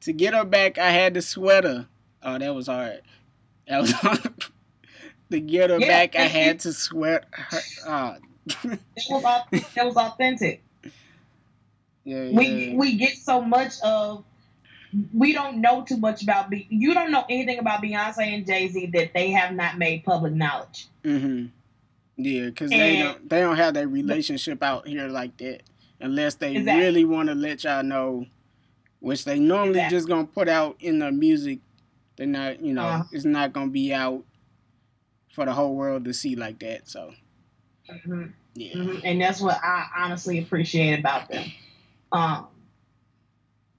To 0.01 0.13
get 0.13 0.33
her 0.33 0.45
back, 0.45 0.77
I 0.77 0.91
had 0.91 1.13
to 1.15 1.21
sweat 1.21 1.63
her. 1.63 1.87
Oh, 2.21 2.37
that 2.37 2.53
was 2.53 2.67
hard. 2.67 3.01
That 3.67 3.81
was 3.81 3.91
hard. 3.93 4.45
To 5.33 5.39
get 5.39 5.69
her 5.69 5.79
Yeah, 5.79 5.87
back, 5.87 6.15
I 6.15 6.23
had 6.23 6.59
to 6.61 6.73
sweat 6.73 7.25
her. 7.31 7.59
Oh. 7.87 8.15
That 8.95 9.09
was, 9.09 9.73
that 9.75 9.85
was 9.85 9.95
authentic. 9.97 10.63
yeah, 12.03 12.23
We 12.31 12.47
yeah. 12.47 12.75
we 12.75 12.97
get 12.97 13.15
so 13.15 13.41
much 13.41 13.73
of 13.83 14.23
we 15.13 15.33
don't 15.33 15.59
know 15.61 15.83
too 15.83 15.97
much 15.97 16.21
about 16.23 16.49
Be- 16.49 16.67
you 16.69 16.93
don't 16.93 17.09
know 17.11 17.23
anything 17.29 17.57
about 17.59 17.81
Beyonce 17.81 18.19
and 18.33 18.45
Jay 18.45 18.67
Z 18.67 18.87
that 18.93 19.13
they 19.13 19.31
have 19.31 19.53
not 19.55 19.77
made 19.77 20.03
public 20.03 20.33
knowledge. 20.33 20.87
hmm 21.03 21.45
Yeah, 22.17 22.45
because 22.47 22.69
they 22.69 22.97
don't 22.99 23.29
they 23.29 23.39
don't 23.39 23.55
have 23.55 23.73
that 23.75 23.87
relationship 23.87 24.61
out 24.61 24.87
here 24.87 25.07
like 25.07 25.35
that 25.37 25.63
unless 25.99 26.35
they 26.35 26.57
Exactly. 26.57 26.83
really 26.83 27.05
want 27.05 27.29
to 27.29 27.35
let 27.35 27.63
y'all 27.63 27.81
know, 27.83 28.25
which 28.99 29.23
they 29.25 29.39
normally 29.39 29.69
Exactly. 29.79 29.97
just 29.97 30.07
gonna 30.07 30.27
put 30.27 30.49
out 30.49 30.75
in 30.81 30.99
the 30.99 31.11
music. 31.11 31.59
They're 32.17 32.27
not, 32.27 32.59
you 32.61 32.73
know, 32.73 32.83
Uh-huh. 32.83 33.03
it's 33.11 33.25
not 33.25 33.53
gonna 33.53 33.71
be 33.71 33.93
out 33.93 34.23
for 35.33 35.45
the 35.45 35.53
whole 35.53 35.75
world 35.75 36.05
to 36.05 36.13
see 36.13 36.35
like 36.35 36.59
that. 36.59 36.87
So 36.87 37.13
Mhm. 37.89 38.31
yeah, 38.53 38.73
Mhm. 38.75 39.01
And 39.03 39.21
that's 39.21 39.41
what 39.41 39.59
I 39.63 39.87
honestly 39.97 40.39
appreciate 40.39 40.99
about 40.99 41.27
them. 41.27 41.51
Um, 42.11 42.47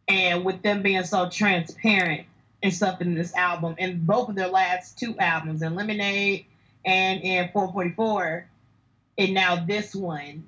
and 0.08 0.44
with 0.44 0.62
them 0.62 0.82
being 0.82 1.04
so 1.04 1.30
transparent 1.30 2.26
and 2.62 2.74
stuff 2.74 3.00
in 3.00 3.14
this 3.14 3.34
album, 3.34 3.76
and 3.78 4.06
both 4.06 4.28
of 4.28 4.34
their 4.34 4.48
last 4.48 4.98
two 4.98 5.18
albums, 5.18 5.62
in 5.62 5.74
Lemonade 5.74 6.44
and 6.84 7.22
in 7.22 7.48
444, 7.52 8.46
and 9.16 9.32
now 9.32 9.64
this 9.64 9.94
one, 9.94 10.44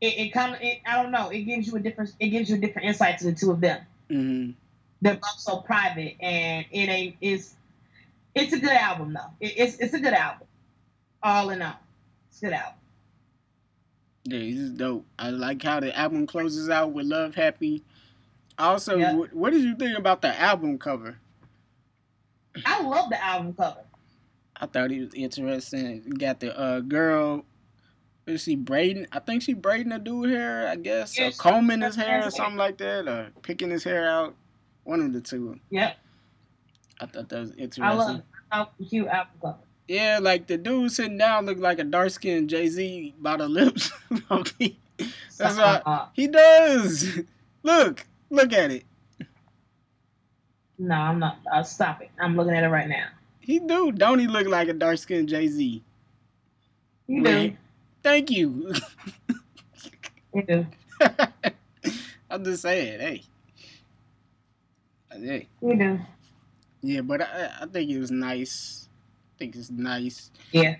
it, 0.00 0.18
it 0.18 0.28
kind 0.32 0.54
of, 0.54 0.60
it, 0.60 0.80
I 0.86 1.02
don't 1.02 1.10
know, 1.10 1.30
it 1.30 1.42
gives 1.42 1.66
you 1.66 1.76
a 1.76 1.80
different, 1.80 2.12
it 2.20 2.28
gives 2.28 2.50
you 2.50 2.56
a 2.56 2.58
different 2.58 2.88
insight 2.88 3.18
to 3.18 3.24
the 3.24 3.32
two 3.32 3.50
of 3.50 3.60
them. 3.60 3.80
hmm 4.08 4.50
They're 5.00 5.14
both 5.14 5.38
so 5.38 5.56
private, 5.58 6.16
and 6.20 6.66
it 6.70 6.88
ain't, 6.88 7.16
it's, 7.20 7.54
it's 8.34 8.52
a 8.52 8.58
good 8.60 8.70
album 8.70 9.12
though. 9.14 9.30
It, 9.40 9.54
it's, 9.56 9.76
it's 9.78 9.94
a 9.94 10.00
good 10.00 10.14
album, 10.14 10.46
all 11.22 11.50
in 11.50 11.62
all, 11.62 11.78
it's 12.28 12.38
a 12.42 12.46
good 12.46 12.54
album. 12.54 12.74
yeah, 14.24 14.38
this 14.38 14.58
is 14.58 14.70
dope. 14.72 15.06
I 15.18 15.30
like 15.30 15.62
how 15.62 15.80
the 15.80 15.96
album 15.96 16.26
closes 16.26 16.68
out 16.68 16.92
with 16.92 17.06
"Love 17.06 17.34
Happy." 17.34 17.82
Also, 18.58 18.96
Yeah. 18.96 19.14
what, 19.14 19.32
what 19.32 19.52
did 19.52 19.62
you 19.62 19.74
think 19.74 19.96
about 19.98 20.22
the 20.22 20.38
album 20.38 20.78
cover? 20.78 21.16
I 22.66 22.82
love 22.82 23.08
the 23.10 23.22
album 23.22 23.54
cover. 23.54 23.84
I 24.56 24.66
thought 24.66 24.92
it 24.92 25.00
was 25.00 25.14
interesting. 25.14 26.02
You 26.06 26.12
got 26.12 26.38
the 26.40 26.56
uh, 26.58 26.80
girl. 26.80 27.44
Is 28.26 28.42
she 28.42 28.54
braiding? 28.54 29.06
I 29.10 29.18
think 29.18 29.42
she 29.42 29.54
braiding 29.54 29.90
a 29.90 29.98
dude 29.98 30.30
hair. 30.30 30.68
I 30.68 30.76
guess 30.76 31.18
or 31.18 31.30
combing 31.32 31.80
his 31.80 31.96
hair 31.96 32.24
or 32.26 32.30
something 32.30 32.56
like 32.58 32.78
that, 32.78 33.08
or 33.08 33.30
picking 33.42 33.70
his 33.70 33.82
hair 33.82 34.08
out. 34.08 34.36
One 34.84 35.00
of 35.00 35.12
the 35.12 35.20
two. 35.20 35.58
Yep, 35.70 35.96
I 37.02 37.06
thought 37.06 37.28
that 37.30 37.40
was 37.40 37.50
interesting. 37.52 37.84
I 37.84 37.94
love 37.94 38.18
it. 38.18 38.24
I 38.52 38.58
love 38.60 38.68
cute 38.88 39.08
album 39.08 39.32
cover. 39.42 39.58
Yeah, 39.88 40.20
like 40.22 40.46
the 40.46 40.56
dude 40.56 40.92
sitting 40.92 41.18
down 41.18 41.46
looked 41.46 41.60
like 41.60 41.80
a 41.80 41.84
dark 41.84 42.10
skinned 42.10 42.48
Jay 42.48 42.68
Z 42.68 43.14
by 43.18 43.36
the 43.36 43.48
lips. 43.48 43.90
okay. 44.30 44.76
That's 45.36 45.54
Stop. 45.54 45.84
right. 45.84 46.08
He 46.12 46.28
does. 46.28 47.20
Look, 47.64 48.06
look 48.30 48.52
at 48.52 48.70
it. 48.70 48.84
No, 50.78 50.94
I'm 50.96 51.18
not. 51.20 51.38
Uh, 51.52 51.62
stop 51.62 52.02
it. 52.02 52.10
I'm 52.20 52.36
looking 52.36 52.54
at 52.54 52.64
it 52.64 52.68
right 52.68 52.88
now. 52.88 53.06
He 53.38 53.60
do. 53.60 53.92
Don't 53.92 54.18
he 54.18 54.26
look 54.26 54.48
like 54.48 54.68
a 54.68 54.72
dark 54.72 54.98
skinned 54.98 55.28
Jay 55.28 55.46
Z? 55.46 55.82
You 57.06 57.22
do. 57.22 57.52
Thank 58.02 58.30
you. 58.32 58.74
You 60.34 60.42
do. 60.42 60.66
I'm 62.30 62.44
just 62.44 62.62
saying, 62.62 62.98
hey. 63.00 63.22
Hey. 65.12 65.48
You 65.60 65.76
do. 65.76 66.00
Yeah, 66.82 67.00
but 67.02 67.22
I, 67.22 67.50
I 67.62 67.66
think 67.66 67.90
it 67.90 67.98
was 67.98 68.10
nice. 68.10 68.88
I 69.36 69.38
think 69.38 69.56
it's 69.56 69.70
nice. 69.70 70.30
Yeah, 70.52 70.76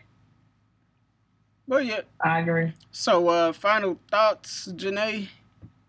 But 1.69 1.87
yeah. 1.87 2.01
I 2.21 2.41
agree. 2.41 2.73
So 2.91 3.29
uh 3.29 3.53
final 3.53 3.99
thoughts, 4.11 4.69
Jenae, 4.73 5.29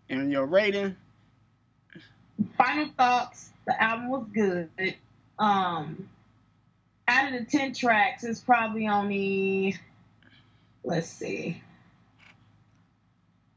and 0.08 0.30
your 0.30 0.46
rating. 0.46 0.96
Final 2.56 2.88
thoughts. 2.96 3.50
The 3.66 3.82
album 3.82 4.08
was 4.08 4.26
good. 4.34 4.68
Um, 5.38 6.08
out 7.08 7.32
of 7.32 7.38
the 7.40 7.46
ten 7.46 7.72
tracks, 7.74 8.24
it's 8.24 8.40
probably 8.40 8.86
only. 8.88 9.76
Let's 10.84 11.08
see. 11.08 11.62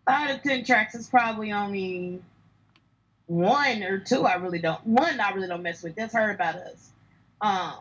Out 0.08 0.32
of 0.32 0.42
ten 0.44 0.64
tracks, 0.64 0.96
it's 0.96 1.10
probably 1.10 1.52
only 1.52 2.22
one 3.28 3.84
or 3.84 4.00
two. 4.00 4.26
I 4.26 4.36
really 4.36 4.60
don't. 4.60 4.86
One 4.86 5.20
I 5.20 5.32
really 5.32 5.48
don't 5.48 5.64
mess 5.64 5.84
with. 5.84 5.96
That's 5.96 6.14
heard 6.14 6.34
about 6.36 6.56
us. 6.56 6.90
Um, 7.42 7.74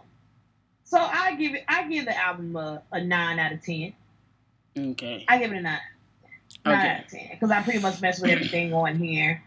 so 0.85 0.99
I 0.99 1.35
give 1.37 1.55
it. 1.55 1.65
I 1.69 1.89
give 1.89 2.05
the 2.05 2.17
album 2.17 2.55
a, 2.57 2.83
a 2.93 3.03
nine 3.03 3.39
out 3.39 3.53
of 3.53 3.63
ten. 3.63 3.95
Okay. 4.79 5.25
I 5.29 5.39
give 5.39 5.53
it 5.53 5.57
a 5.57 5.61
nine. 5.63 5.79
Nine 6.65 6.79
Okay. 6.79 6.89
out 6.91 7.01
of 7.05 7.09
ten 7.11 7.29
because 7.33 7.51
I 7.51 7.63
pretty 7.63 7.79
much 7.81 8.01
messed 8.01 8.21
with 8.21 8.31
everything 8.31 8.73
on 8.75 8.97
here. 8.97 9.43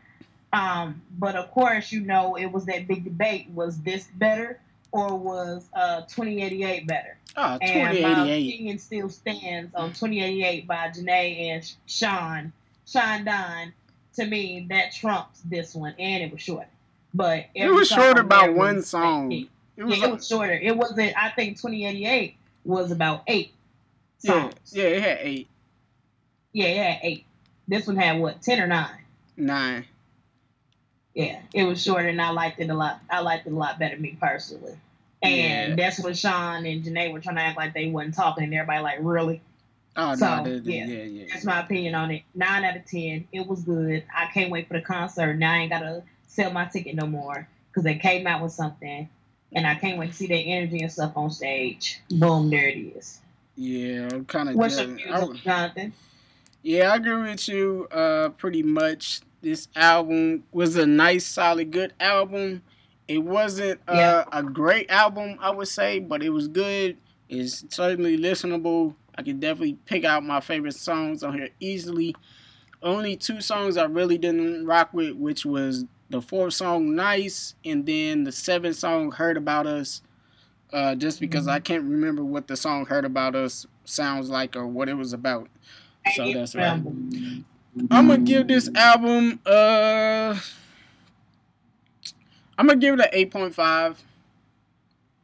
Um, 0.52 1.02
but 1.18 1.36
of 1.36 1.52
course, 1.52 1.92
you 1.92 2.02
know, 2.02 2.36
it 2.36 2.48
was 2.48 2.66
that 2.66 2.88
big 2.88 3.04
debate: 3.04 3.50
was 3.54 3.80
this 3.82 4.08
better 4.16 4.60
or 4.92 5.16
was 5.16 5.70
uh 5.74 6.02
2088 6.02 6.88
better? 6.88 7.18
Oh, 7.38 7.58
And 7.62 8.02
my 8.02 8.16
2088. 8.16 8.54
opinion 8.56 8.80
still 8.80 9.10
stands 9.10 9.76
on 9.76 9.90
2088 9.90 10.66
by 10.68 10.88
Jhené 10.90 11.50
and 11.52 11.72
Sean, 11.86 12.52
Sean 12.88 13.24
Don. 13.24 13.72
To 14.15 14.26
me, 14.26 14.65
that 14.69 14.91
trumps 14.93 15.39
this 15.45 15.74
one, 15.76 15.93
and 16.00 16.24
it 16.24 16.32
was 16.32 16.41
short. 16.41 16.67
But 17.13 17.45
It 17.56 17.69
was 17.69 17.89
song 17.89 18.00
short 18.00 18.19
on 18.19 18.26
about 18.26 18.41
there 18.48 18.52
one 18.54 18.76
was- 18.78 18.88
song. 18.89 19.32
Yeah, 19.32 19.45
It 19.78 19.84
was, 19.84 20.02
it 20.04 20.12
was 20.12 20.28
shorter. 20.28 20.54
It 20.54 20.76
wasn't. 20.76 21.13
I 21.17 21.30
think 21.30 21.58
2088 21.58 22.36
was 22.65 22.91
about 22.91 23.24
eight 23.28 23.52
yeah, 24.22 24.32
songs. 24.34 24.54
yeah, 24.72 24.84
it 24.84 25.02
had 25.02 25.17
eight, 25.22 25.48
Yeah, 26.54 26.65
it 26.65 26.78
had 26.78 27.00
eight. 27.04 27.26
This 27.67 27.88
one 27.88 27.95
had 27.98 28.19
what, 28.19 28.41
ten 28.41 28.60
or 28.60 28.67
nine? 28.67 28.89
nine. 29.38 29.86
Yeah, 31.13 31.39
it 31.54 31.63
was 31.63 31.82
shorter, 31.82 32.08
and 32.10 32.22
I 32.22 32.30
liked 32.32 32.60
it 32.60 32.69
a 32.69 32.74
lot. 32.74 33.00
I 33.10 33.19
liked 33.22 33.48
it 33.48 33.54
a 33.54 33.56
lot 33.56 33.80
better, 33.80 33.98
me 33.98 34.17
personally. 34.19 34.78
And 35.22 35.69
Yeah. 35.72 35.76
that's 35.76 36.00
what 36.00 36.15
Sean 36.17 36.65
and 36.65 36.84
Jhené 36.84 37.12
were 37.12 37.19
trying 37.19 37.36
to 37.38 37.41
act 37.41 37.58
like 37.58 37.74
they 37.74 37.89
wasn't 37.89 38.15
talking, 38.15 38.43
and 38.45 38.54
everybody 38.54 38.82
like, 38.82 39.00
really? 39.02 39.41
Oh 39.95 40.15
So, 40.15 40.43
no, 40.43 40.49
yeah. 40.63 40.86
yeah, 40.86 41.04
yeah. 41.04 41.25
That's 41.32 41.45
my 41.45 41.60
opinion 41.62 41.95
on 41.95 42.12
it. 42.12 42.23
Nine 42.36 42.63
out 42.63 42.78
of 42.78 42.86
ten. 42.86 43.28
It 43.32 43.45
was 43.47 43.62
good. 43.63 44.04
I 44.15 44.28
can't 44.34 44.52
wait 44.52 44.67
for 44.67 44.75
the 44.75 44.82
concert. 44.82 45.36
Now 45.36 45.54
I 45.54 45.58
ain't 45.58 45.71
gotta 45.71 46.04
sell 46.28 46.52
my 46.52 46.65
ticket 46.65 46.95
no 46.95 47.08
more 47.08 47.47
because 47.69 47.84
they 47.84 47.95
came 47.95 48.25
out 48.28 48.41
with 48.41 48.52
something, 48.52 49.10
and 49.54 49.67
I 49.67 49.75
can't 49.75 49.97
wait 49.97 50.12
to 50.12 50.15
see 50.15 50.28
their 50.28 50.43
energy 50.45 50.80
and 50.82 50.91
stuff 50.91 51.13
on 51.15 51.32
stage. 51.32 51.99
Boom, 52.10 52.49
there 52.49 52.67
it 52.67 52.78
is. 52.78 53.19
Yeah, 53.56 54.08
I'm 54.12 54.25
kind 54.25 54.49
of. 54.49 54.56
What's 54.56 54.78
your 54.80 54.88
views, 54.88 55.12
on 55.12 55.36
Jonathan? 55.38 55.93
Yeah, 56.62 56.91
I 56.91 56.95
agree 56.97 57.21
with 57.32 57.47
you. 57.47 57.88
Uh, 57.91 58.30
pretty 58.30 58.63
much. 58.63 59.21
This 59.41 59.69
album 59.75 60.43
was 60.52 60.75
a 60.75 60.86
nice, 60.86 61.25
solid, 61.25 61.71
good 61.71 61.93
album. 61.99 62.62
It 63.08 63.19
wasn't 63.19 63.80
uh, 63.88 63.93
Yeah. 63.95 64.23
a 64.34 64.43
great 64.43 64.89
album, 64.91 65.38
I 65.39 65.49
would 65.49 65.69
say, 65.69 65.99
but 65.99 66.21
it 66.21 66.30
was 66.30 66.49
good. 66.49 66.97
It's 67.30 67.63
certainly 67.69 68.17
listenable. 68.17 68.95
I 69.19 69.21
can 69.21 69.38
definitely 69.38 69.77
pick 69.86 70.05
out 70.05 70.23
my 70.23 70.39
favorite 70.39 70.75
songs 70.75 71.23
on 71.23 71.34
here 71.34 71.49
easily. 71.60 72.15
Only 72.82 73.17
two 73.17 73.41
songs 73.41 73.75
I 73.75 73.84
really 73.84 74.17
didn't 74.17 74.65
rock 74.65 74.93
with, 74.93 75.17
which 75.17 75.45
was 75.45 75.84
the 76.10 76.21
fourth 76.21 76.53
song, 76.53 76.95
"Nice," 76.95 77.53
and 77.65 77.86
then 77.86 78.23
the 78.23 78.32
seventh 78.32 78.77
song, 78.77 79.12
"Heard 79.12 79.36
About 79.36 79.67
Us." 79.67 80.01
Uh, 80.71 80.95
just 80.95 81.19
because 81.19 81.49
I 81.49 81.60
can't 81.60 81.84
remember 81.84 82.23
what 82.23 82.47
the 82.47 82.55
song 82.55 82.86
"Heard 82.86 83.03
About 83.03 83.36
Us" 83.36 83.67
sounds 83.84 84.29
like 84.29 84.55
or 84.55 84.65
what 84.65 84.88
it 84.88 84.93
was 84.93 85.12
about. 85.12 85.49
So 86.15 86.32
that's 86.32 86.55
right. 86.55 86.82
I'm 87.91 88.08
gonna 88.08 88.19
give 88.19 88.47
this 88.47 88.69
album 88.73 89.41
uh 89.45 90.39
I'm 92.58 92.67
gonna 92.67 92.79
give 92.79 92.93
it 92.93 93.01
an 93.01 93.10
eight 93.12 93.32
point 93.32 93.53
five. 93.53 94.01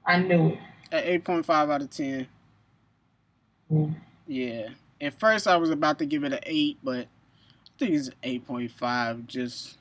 I 0.06 0.20
knew 0.20 0.50
it. 0.50 0.60
An 0.92 1.02
eight 1.06 1.24
point 1.24 1.46
five 1.46 1.70
out 1.70 1.82
of 1.82 1.90
ten. 1.90 2.28
Yeah. 4.28 4.70
At 5.02 5.20
first 5.20 5.48
I 5.48 5.58
was 5.58 5.70
about 5.70 6.00
to 6.00 6.06
give 6.06 6.24
it 6.24 6.34
an 6.34 6.40
eight, 6.44 6.78
but 6.84 7.08
I 7.08 7.70
think 7.80 7.92
it's 7.92 8.10
eight 8.24 8.46
point 8.46 8.72
five 8.72 9.28
just 9.28 9.78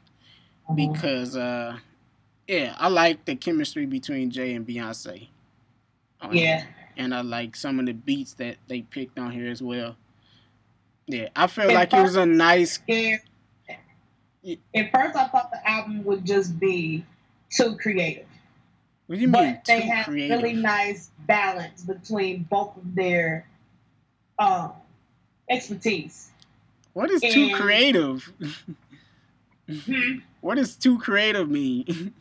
because 0.75 1.37
uh 1.37 1.79
yeah, 2.47 2.75
I 2.79 2.89
like 2.89 3.25
the 3.25 3.37
chemistry 3.37 3.87
between 3.87 4.31
Jay 4.31 4.55
and 4.55 4.67
Beyonce. 4.67 5.29
Yeah. 6.23 6.31
here. 6.33 6.69
And 6.97 7.15
I 7.15 7.23
like 7.23 7.57
some 7.57 7.81
of 7.81 7.87
the 7.87 7.93
beats 7.93 8.35
that 8.35 8.57
they 8.69 8.83
picked 8.83 9.19
on 9.19 9.31
here 9.33 9.51
as 9.51 9.63
well. 9.63 9.97
Yeah, 11.07 11.29
I 11.35 11.47
feel 11.49 11.71
At 11.71 11.75
like 11.75 11.93
it 11.93 12.03
was 12.03 12.17
a 12.17 12.25
nice. 12.27 12.81
Yeah. 12.87 13.17
At 14.75 14.93
first, 14.93 15.17
I 15.17 15.27
thought 15.29 15.51
the 15.51 15.69
album 15.69 16.05
would 16.05 16.25
just 16.25 16.59
be 16.59 17.05
too 17.51 17.77
creative, 17.77 18.27
what 19.07 19.17
do 19.17 19.21
you 19.23 19.29
mean 19.29 19.55
but 19.55 19.65
they 19.67 19.81
too 19.81 19.87
had 19.87 20.05
creative? 20.05 20.43
really 20.43 20.55
nice 20.55 21.11
balance 21.21 21.83
between 21.83 22.43
both 22.45 22.77
of 22.77 22.95
their 22.95 23.47
um, 24.39 24.73
expertise. 25.49 26.31
What 26.93 27.11
is 27.11 27.21
too 27.23 27.51
creative? 27.57 28.33
Hmm. 29.69 30.19
What 30.41 30.57
does 30.57 30.77
too 30.77 30.99
creative 30.99 31.49
mean? 31.51 32.13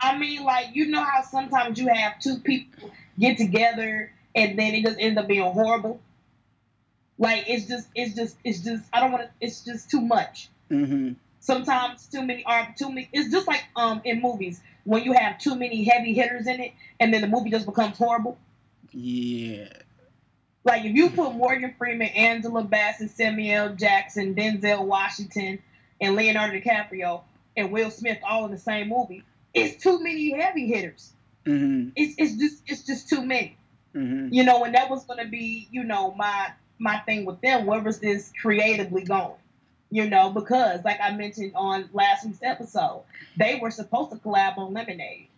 I 0.00 0.18
mean, 0.18 0.44
like 0.44 0.74
you 0.74 0.86
know 0.86 1.02
how 1.02 1.22
sometimes 1.22 1.78
you 1.78 1.88
have 1.88 2.20
two 2.20 2.38
people 2.38 2.90
get 3.18 3.38
together 3.38 4.12
and 4.34 4.58
then 4.58 4.74
it 4.74 4.84
just 4.84 4.98
ends 5.00 5.18
up 5.18 5.26
being 5.26 5.42
horrible. 5.42 6.00
Like 7.18 7.44
it's 7.48 7.66
just, 7.66 7.88
it's 7.94 8.14
just, 8.14 8.36
it's 8.44 8.60
just. 8.60 8.84
I 8.92 9.00
don't 9.00 9.12
want 9.12 9.24
to. 9.24 9.30
It's 9.40 9.64
just 9.64 9.90
too 9.90 10.00
much. 10.00 10.48
hmm 10.68 11.12
sometimes 11.40 12.06
too 12.06 12.22
many 12.24 12.42
are 12.46 12.74
too 12.74 12.88
many 12.88 13.06
it's 13.12 13.30
just 13.30 13.46
like 13.46 13.62
um 13.76 14.00
in 14.04 14.22
movies 14.22 14.62
when 14.84 15.04
you 15.04 15.12
have 15.12 15.38
too 15.38 15.54
many 15.54 15.84
heavy 15.84 16.14
hitters 16.14 16.46
in 16.46 16.58
it 16.58 16.72
and 17.00 17.12
then 17.12 17.20
the 17.20 17.26
movie 17.26 17.50
just 17.50 17.66
becomes 17.66 17.98
horrible 17.98 18.38
Yeah. 18.92 19.68
Like 20.64 20.84
if 20.84 20.94
you 20.94 21.10
put 21.10 21.34
morgan 21.34 21.74
freeman 21.78 22.08
angela 22.08 22.62
bassett 22.62 23.10
samuel 23.10 23.74
jackson 23.74 24.34
denzel 24.34 24.84
washington 24.84 25.58
and 26.00 26.16
leonardo 26.16 26.58
dicaprio 26.58 27.22
and 27.56 27.70
will 27.70 27.90
smith 27.90 28.18
all 28.24 28.44
in 28.44 28.50
the 28.50 28.58
same 28.58 28.88
movie 28.88 29.22
it's 29.54 29.82
too 29.82 30.02
many 30.02 30.32
heavy 30.38 30.66
hitters. 30.66 31.12
Hmm 31.46 31.90
it's, 31.94 32.14
it's 32.18 32.34
just 32.36 32.62
it's 32.66 32.84
just 32.84 33.08
too 33.08 33.24
many. 33.24 33.56
Hmm 33.92 34.28
you 34.30 34.44
know 34.44 34.64
and 34.64 34.74
that 34.74 34.90
was 34.90 35.04
going 35.04 35.24
to 35.24 35.30
be 35.30 35.68
you 35.70 35.84
know 35.84 36.12
my 36.14 36.50
my 36.78 36.98
thing 36.98 37.24
with 37.24 37.40
them. 37.40 37.66
Where 37.66 37.80
was 37.80 38.00
this 38.00 38.32
creatively 38.40 39.04
going? 39.04 39.36
You 39.90 40.10
know 40.10 40.30
because 40.30 40.84
like 40.84 40.98
i 41.00 41.12
mentioned 41.12 41.52
on 41.54 41.88
last 41.92 42.26
week's 42.26 42.42
episode 42.42 43.04
they 43.36 43.60
were 43.62 43.70
supposed 43.70 44.10
to 44.10 44.16
collab 44.16 44.58
on 44.58 44.72
lemonade 44.72 45.28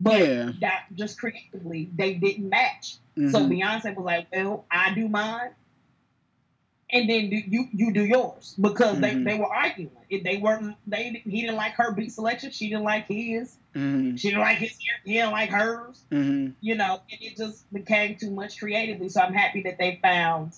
but 0.00 0.18
Yeah. 0.20 0.52
that 0.60 0.84
just 0.94 1.18
creatively 1.18 1.90
they 1.94 2.14
didn't 2.14 2.48
match 2.48 2.96
hmm 3.16 3.30
so 3.30 3.40
beyonce 3.40 3.94
was 3.94 4.04
like 4.04 4.26
well 4.32 4.64
i 4.70 4.92
do 4.94 5.08
mine 5.08 5.50
and 6.90 7.08
then 7.08 7.30
do, 7.30 7.36
you 7.36 7.68
you 7.72 7.92
do 7.92 8.04
yours 8.04 8.54
because 8.60 8.98
Mhm. 8.98 9.00
they, 9.24 9.32
they 9.32 9.38
were 9.38 9.52
arguing 9.52 9.90
if 10.10 10.22
they 10.22 10.36
weren't 10.36 10.76
they 10.86 11.22
he 11.24 11.40
didn't 11.42 11.56
like 11.56 11.72
her 11.74 11.92
beat 11.92 12.12
selection 12.12 12.50
she 12.50 12.68
didn't 12.68 12.84
like 12.84 13.06
his 13.06 13.56
hmm 13.74 14.16
she 14.16 14.28
didn't 14.28 14.42
like 14.42 14.58
his 14.58 14.76
he 15.04 15.14
didn't 15.14 15.32
like 15.32 15.50
hers 15.50 16.02
hmm 16.10 16.48
you 16.60 16.74
know, 16.76 17.00
and 17.10 17.20
it 17.20 17.36
just 17.36 17.70
became 17.74 18.16
too 18.16 18.30
much 18.30 18.58
creatively. 18.58 19.10
So 19.10 19.20
I'm 19.20 19.34
happy 19.34 19.60
that 19.64 19.76
they 19.76 19.98
found 20.00 20.52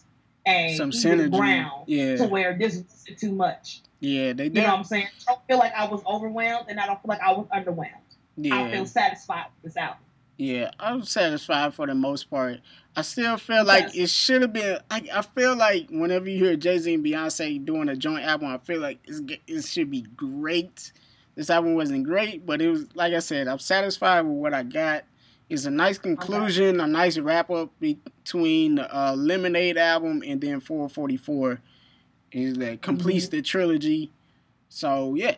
a 0.46 0.76
Some 0.76 0.92
synergy. 0.92 1.32
ground 1.36 1.82
Yeah. 1.88 2.16
to 2.18 2.26
where 2.26 2.56
this 2.56 2.76
wasn't 2.76 3.18
too 3.18 3.32
much. 3.32 3.80
Yeah, 3.98 4.32
they 4.32 4.48
did. 4.48 4.54
You 4.54 4.62
know 4.62 4.68
what 4.68 4.78
I'm 4.78 4.84
saying? 4.84 5.06
I 5.06 5.32
don't 5.32 5.44
feel 5.48 5.58
like 5.58 5.72
I 5.74 5.88
was 5.88 6.02
overwhelmed, 6.06 6.66
and 6.68 6.78
I 6.78 6.86
don't 6.86 7.02
feel 7.02 7.08
like 7.08 7.20
I 7.20 7.32
was 7.32 7.48
underwhelmed. 7.48 8.05
I 8.38 8.42
yeah, 8.46 8.70
feel 8.70 8.86
satisfied 8.86 9.46
with 9.62 9.72
this 9.72 9.76
album. 9.76 9.98
yeah. 10.36 10.70
I'm 10.78 11.02
satisfied 11.04 11.74
for 11.74 11.86
the 11.86 11.94
most 11.94 12.28
part. 12.30 12.60
I 12.94 13.02
still 13.02 13.36
feel 13.36 13.64
like 13.64 13.84
Yes. 13.84 13.96
it 13.96 14.10
should 14.10 14.42
have 14.42 14.52
been. 14.52 14.78
I, 14.90 15.02
I 15.14 15.22
feel 15.22 15.54
like 15.56 15.88
whenever 15.90 16.28
you 16.28 16.38
hear 16.44 16.56
Jay 16.56 16.78
Z 16.78 16.92
and 16.94 17.04
Beyonce 17.04 17.64
doing 17.64 17.88
a 17.88 17.96
joint 17.96 18.24
album, 18.24 18.48
I 18.48 18.58
feel 18.58 18.80
like 18.80 18.98
it's, 19.04 19.20
it 19.46 19.64
should 19.64 19.90
be 19.90 20.02
great. 20.16 20.92
This 21.34 21.50
album 21.50 21.74
wasn't 21.74 22.04
great, 22.04 22.46
but 22.46 22.62
it 22.62 22.68
was 22.70 22.86
like 22.94 23.12
I 23.12 23.18
said. 23.18 23.48
I'm 23.48 23.58
satisfied 23.58 24.22
with 24.22 24.36
what 24.36 24.54
I 24.54 24.62
got. 24.62 25.04
It's 25.48 25.64
a 25.66 25.70
nice 25.70 25.96
conclusion, 25.98 26.80
a 26.80 26.86
nice 26.86 27.18
wrap 27.18 27.50
up 27.50 27.70
between 27.78 28.76
the 28.76 28.94
uh, 28.96 29.14
Lemonade 29.14 29.76
album 29.78 30.22
and 30.26 30.40
then 30.40 30.60
4:44. 30.60 31.58
Is 32.32 32.54
that 32.54 32.82
completes 32.82 33.28
the 33.28 33.40
trilogy. 33.42 34.10
So 34.68 35.14
yeah, 35.14 35.36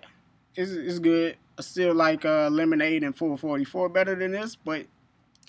it's 0.55 0.70
it's 0.70 0.99
good. 1.01 1.36
I 1.59 1.62
still 1.62 1.94
like 1.94 2.24
uh, 2.24 2.48
Lemonade 2.50 3.02
and 3.02 3.16
4:44 3.16 3.92
better 3.92 4.14
than 4.14 4.30
this, 4.30 4.54
but 4.54 4.86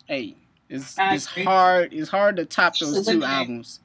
hey, 0.08 0.36
it's 0.68 0.96
it's 0.98 1.26
hard. 1.26 1.94
It's 1.94 2.10
hard 2.10 2.38
to 2.38 2.46
top 2.46 2.78
those 2.80 3.06
two 3.06 3.24
albums. 3.24 3.80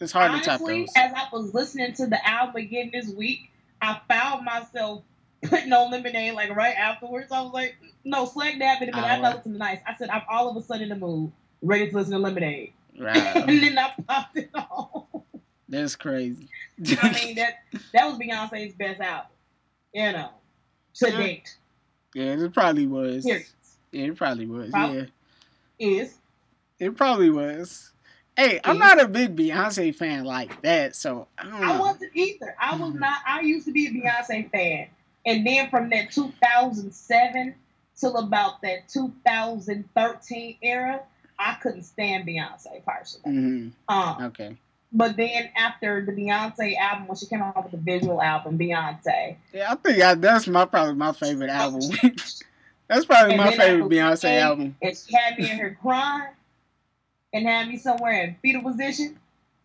It's 0.00 0.12
hard 0.12 0.32
to 0.32 0.38
top 0.38 0.60
Honestly, 0.60 0.80
those. 0.80 0.92
as 0.96 1.12
I 1.12 1.28
was 1.32 1.52
listening 1.52 1.92
to 1.94 2.06
the 2.06 2.28
album 2.28 2.56
again 2.56 2.90
this 2.92 3.10
week, 3.10 3.50
I 3.80 4.00
found 4.08 4.44
myself 4.44 5.02
putting 5.42 5.72
on 5.72 5.90
Lemonade 5.90 6.34
like 6.34 6.54
right 6.54 6.76
afterwards. 6.76 7.32
I 7.32 7.40
was 7.40 7.52
like, 7.52 7.76
no, 8.04 8.24
Slag 8.26 8.58
Dab 8.60 8.82
it, 8.82 8.90
but 8.92 9.02
I 9.02 9.20
thought 9.20 9.36
it 9.36 9.44
was 9.44 9.58
nice. 9.58 9.80
I 9.86 9.96
said, 9.96 10.10
I'm 10.10 10.22
all 10.30 10.48
of 10.48 10.56
a 10.56 10.62
sudden 10.62 10.84
in 10.84 10.88
the 10.88 10.96
mood, 10.96 11.32
ready 11.60 11.90
to 11.90 11.96
listen 11.96 12.12
to 12.12 12.18
Lemonade. 12.18 12.72
Right. 12.98 13.16
and 13.36 13.62
then 13.62 13.78
I 13.78 13.92
popped 14.06 14.36
it 14.38 14.50
on. 14.54 15.04
That's 15.68 15.96
crazy. 15.96 16.48
I 17.00 17.12
mean, 17.12 17.36
that 17.36 17.64
that 17.92 18.06
was 18.06 18.18
Beyonce's 18.18 18.74
best 18.74 19.00
album, 19.00 19.30
you 19.92 20.12
know, 20.12 20.30
to 20.94 21.10
Yeah. 21.10 21.16
date. 21.18 21.56
yeah, 22.14 22.32
it 22.44 22.52
probably 22.54 22.86
was. 22.86 23.24
Period. 23.24 23.46
Yeah, 23.92 24.04
it 24.06 24.16
probably 24.16 24.46
was. 24.46 24.72
Yeah, 24.74 25.04
Is 25.78 26.18
it 26.78 26.96
probably 26.96 27.30
was. 27.30 27.92
Hey, 28.36 28.60
I'm 28.64 28.78
not 28.78 29.00
a 29.00 29.06
big 29.06 29.36
Beyonce 29.36 29.94
fan 29.94 30.24
like 30.24 30.62
that, 30.62 30.96
so 30.96 31.28
I 31.36 31.42
don't 31.44 31.62
I 31.62 31.78
wasn't 31.78 32.10
either. 32.16 32.56
I 32.58 32.76
was 32.76 32.94
Mhm. 32.94 33.00
not. 33.00 33.20
I 33.26 33.40
used 33.42 33.66
to 33.66 33.72
be 33.72 33.86
a 33.86 33.90
Beyonce 33.90 34.50
fan, 34.50 34.88
and 35.26 35.46
then 35.46 35.68
from 35.68 35.90
that 35.90 36.10
2007 36.10 37.54
till 37.94 38.16
about 38.16 38.62
that 38.62 38.88
2013 38.88 40.56
era, 40.62 41.02
I 41.38 41.54
couldn't 41.54 41.82
stand 41.82 42.26
Beyonce 42.26 42.82
personally. 42.84 43.36
hmm 43.36 43.68
Um, 43.88 44.22
Okay. 44.24 44.56
But 44.92 45.16
then 45.16 45.50
after 45.56 46.04
the 46.04 46.12
Beyonce 46.12 46.76
album, 46.76 47.08
when 47.08 47.16
she 47.16 47.26
came 47.26 47.40
out 47.42 47.62
with 47.62 47.72
the 47.72 47.78
visual 47.78 48.20
album, 48.20 48.58
Beyonce, 48.58 49.36
Yeah, 49.52 49.72
I 49.72 49.74
think 49.76 50.02
I, 50.02 50.14
that's 50.14 50.46
my 50.46 50.64
probably 50.64 50.94
my 50.94 51.12
favorite 51.12 51.50
album. 51.50 51.80
that's 52.88 53.04
probably 53.06 53.34
And 53.34 53.42
my 53.42 53.56
favorite 53.56 53.88
Beyonce 53.90 54.40
album. 54.40 54.76
and 54.82 54.96
she 54.96 55.14
had 55.14 55.38
me 55.38 55.50
in 55.50 55.58
her 55.58 55.76
crying, 55.80 56.28
and 57.32 57.46
had 57.46 57.68
me 57.68 57.78
somewhere 57.78 58.24
in 58.24 58.36
fetal 58.42 58.62
position. 58.62 59.18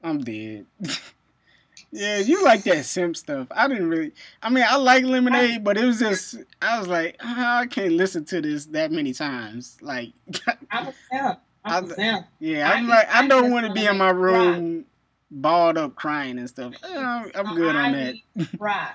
I'm 0.03 0.19
dead. 0.23 0.65
yeah, 1.91 2.17
you 2.19 2.43
like 2.43 2.63
that 2.63 2.85
simp 2.85 3.17
stuff. 3.17 3.47
I 3.51 3.67
didn't 3.67 3.89
really. 3.89 4.11
I 4.41 4.49
mean, 4.49 4.63
I 4.67 4.75
like 4.77 5.03
Lemonade, 5.03 5.63
but 5.63 5.77
it 5.77 5.85
was 5.85 5.99
just 5.99 6.35
I 6.61 6.79
was 6.79 6.87
like, 6.87 7.17
"Ah, 7.21 7.59
I 7.59 7.65
can't 7.65 7.93
listen 7.93 8.23
to 8.25 8.41
this 8.41 8.65
that 8.67 8.91
many 8.91 9.13
times. 9.13 9.77
Like, 9.81 10.11
I'm 10.71 10.87
a 10.87 10.93
simp. 11.11 11.39
I'm 11.65 11.85
a 11.85 11.87
I- 11.87 11.95
simp. 11.95 12.27
yeah, 12.39 12.69
I 12.69 12.73
I'm 12.75 12.85
just- 12.85 12.89
like, 12.89 13.15
I 13.15 13.19
I 13.23 13.27
don't 13.27 13.51
want 13.51 13.65
to 13.67 13.73
be 13.73 13.85
in 13.85 13.97
my 13.97 14.09
room 14.11 14.85
balled 15.31 15.77
up 15.77 15.95
crying 15.95 16.37
and 16.39 16.49
stuff. 16.49 16.73
Eh, 16.83 16.87
I'm, 16.97 17.31
I'm 17.35 17.55
good 17.55 17.75
on 17.75 17.91
that. 17.93 18.15
Right, 18.59 18.91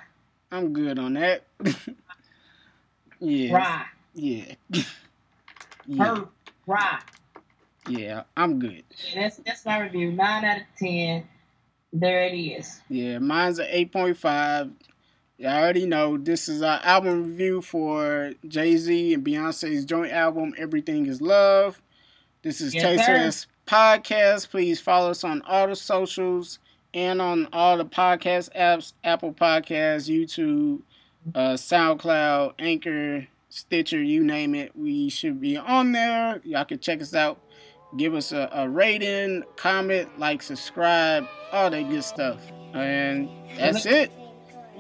I'm 0.51 0.73
good 0.73 0.99
on 0.99 1.15
that. 1.15 1.45
yeah, 3.21 3.55
right. 3.55 3.87
yeah, 4.15 4.55
yeah, 5.87 6.05
Her, 6.05 6.29
right. 6.67 7.01
yeah. 7.89 8.23
I'm 8.37 8.59
good. 8.59 8.85
That's 9.15 9.37
that's 9.39 9.65
my 9.65 9.81
review. 9.81 10.13
Nine 10.13 10.45
out 10.45 10.57
of 10.59 10.63
ten. 10.79 11.27
There 11.95 12.25
it 12.25 12.35
is. 12.35 12.81
Yeah, 12.89 13.19
mine's 13.19 13.59
an 13.59 13.67
8.5. 13.67 14.73
You 15.37 15.47
already 15.47 15.85
know 15.85 16.17
this 16.17 16.49
is 16.49 16.63
our 16.63 16.81
album 16.83 17.25
review 17.25 17.61
for 17.61 18.33
Jay 18.49 18.77
Z 18.79 19.13
and 19.13 19.23
Beyonce's 19.25 19.85
joint 19.85 20.11
album, 20.13 20.55
Everything 20.57 21.05
is 21.07 21.21
Love. 21.21 21.83
This 22.43 22.63
is 22.63 22.73
Yes, 22.75 22.83
Taste 22.83 23.05
sir. 23.07 23.15
of 23.17 23.21
This 23.23 23.47
Podcast. 23.67 24.51
Please 24.51 24.81
follow 24.81 25.11
us 25.11 25.25
on 25.25 25.43
all 25.43 25.69
the 25.69 25.77
socials 25.77 26.59
and 26.95 27.23
on 27.23 27.49
all 27.53 27.79
the 27.79 27.85
podcast 27.85 28.51
apps 28.57 28.93
Apple 29.05 29.33
Podcasts, 29.33 30.11
YouTube, 30.11 30.81
uh, 31.35 31.55
SoundCloud, 31.55 32.55
Anchor, 32.59 33.27
Stitcher, 33.49 34.03
you 34.03 34.25
name 34.25 34.55
it. 34.55 34.77
We 34.77 35.09
should 35.09 35.41
be 35.41 35.57
on 35.57 35.93
there. 35.93 36.41
Y'all 36.45 36.65
can 36.65 36.79
check 36.79 37.01
us 37.03 37.15
out. 37.15 37.39
Give 37.97 38.15
us 38.15 38.33
a, 38.33 38.49
a 38.53 38.69
rating, 38.69 39.43
comment, 39.57 40.19
like, 40.19 40.43
subscribe, 40.43 41.27
all 41.53 41.69
that 41.71 41.89
good 41.91 42.05
stuff. 42.05 42.41
And 42.73 43.29
that's 43.59 43.85
it. 43.85 44.11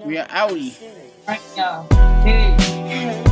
We 0.04 0.16
are 0.16 0.26
outie. 0.28 0.74
Right, 1.28 1.40
y'all. 1.56 1.86
Peace. 2.24 3.31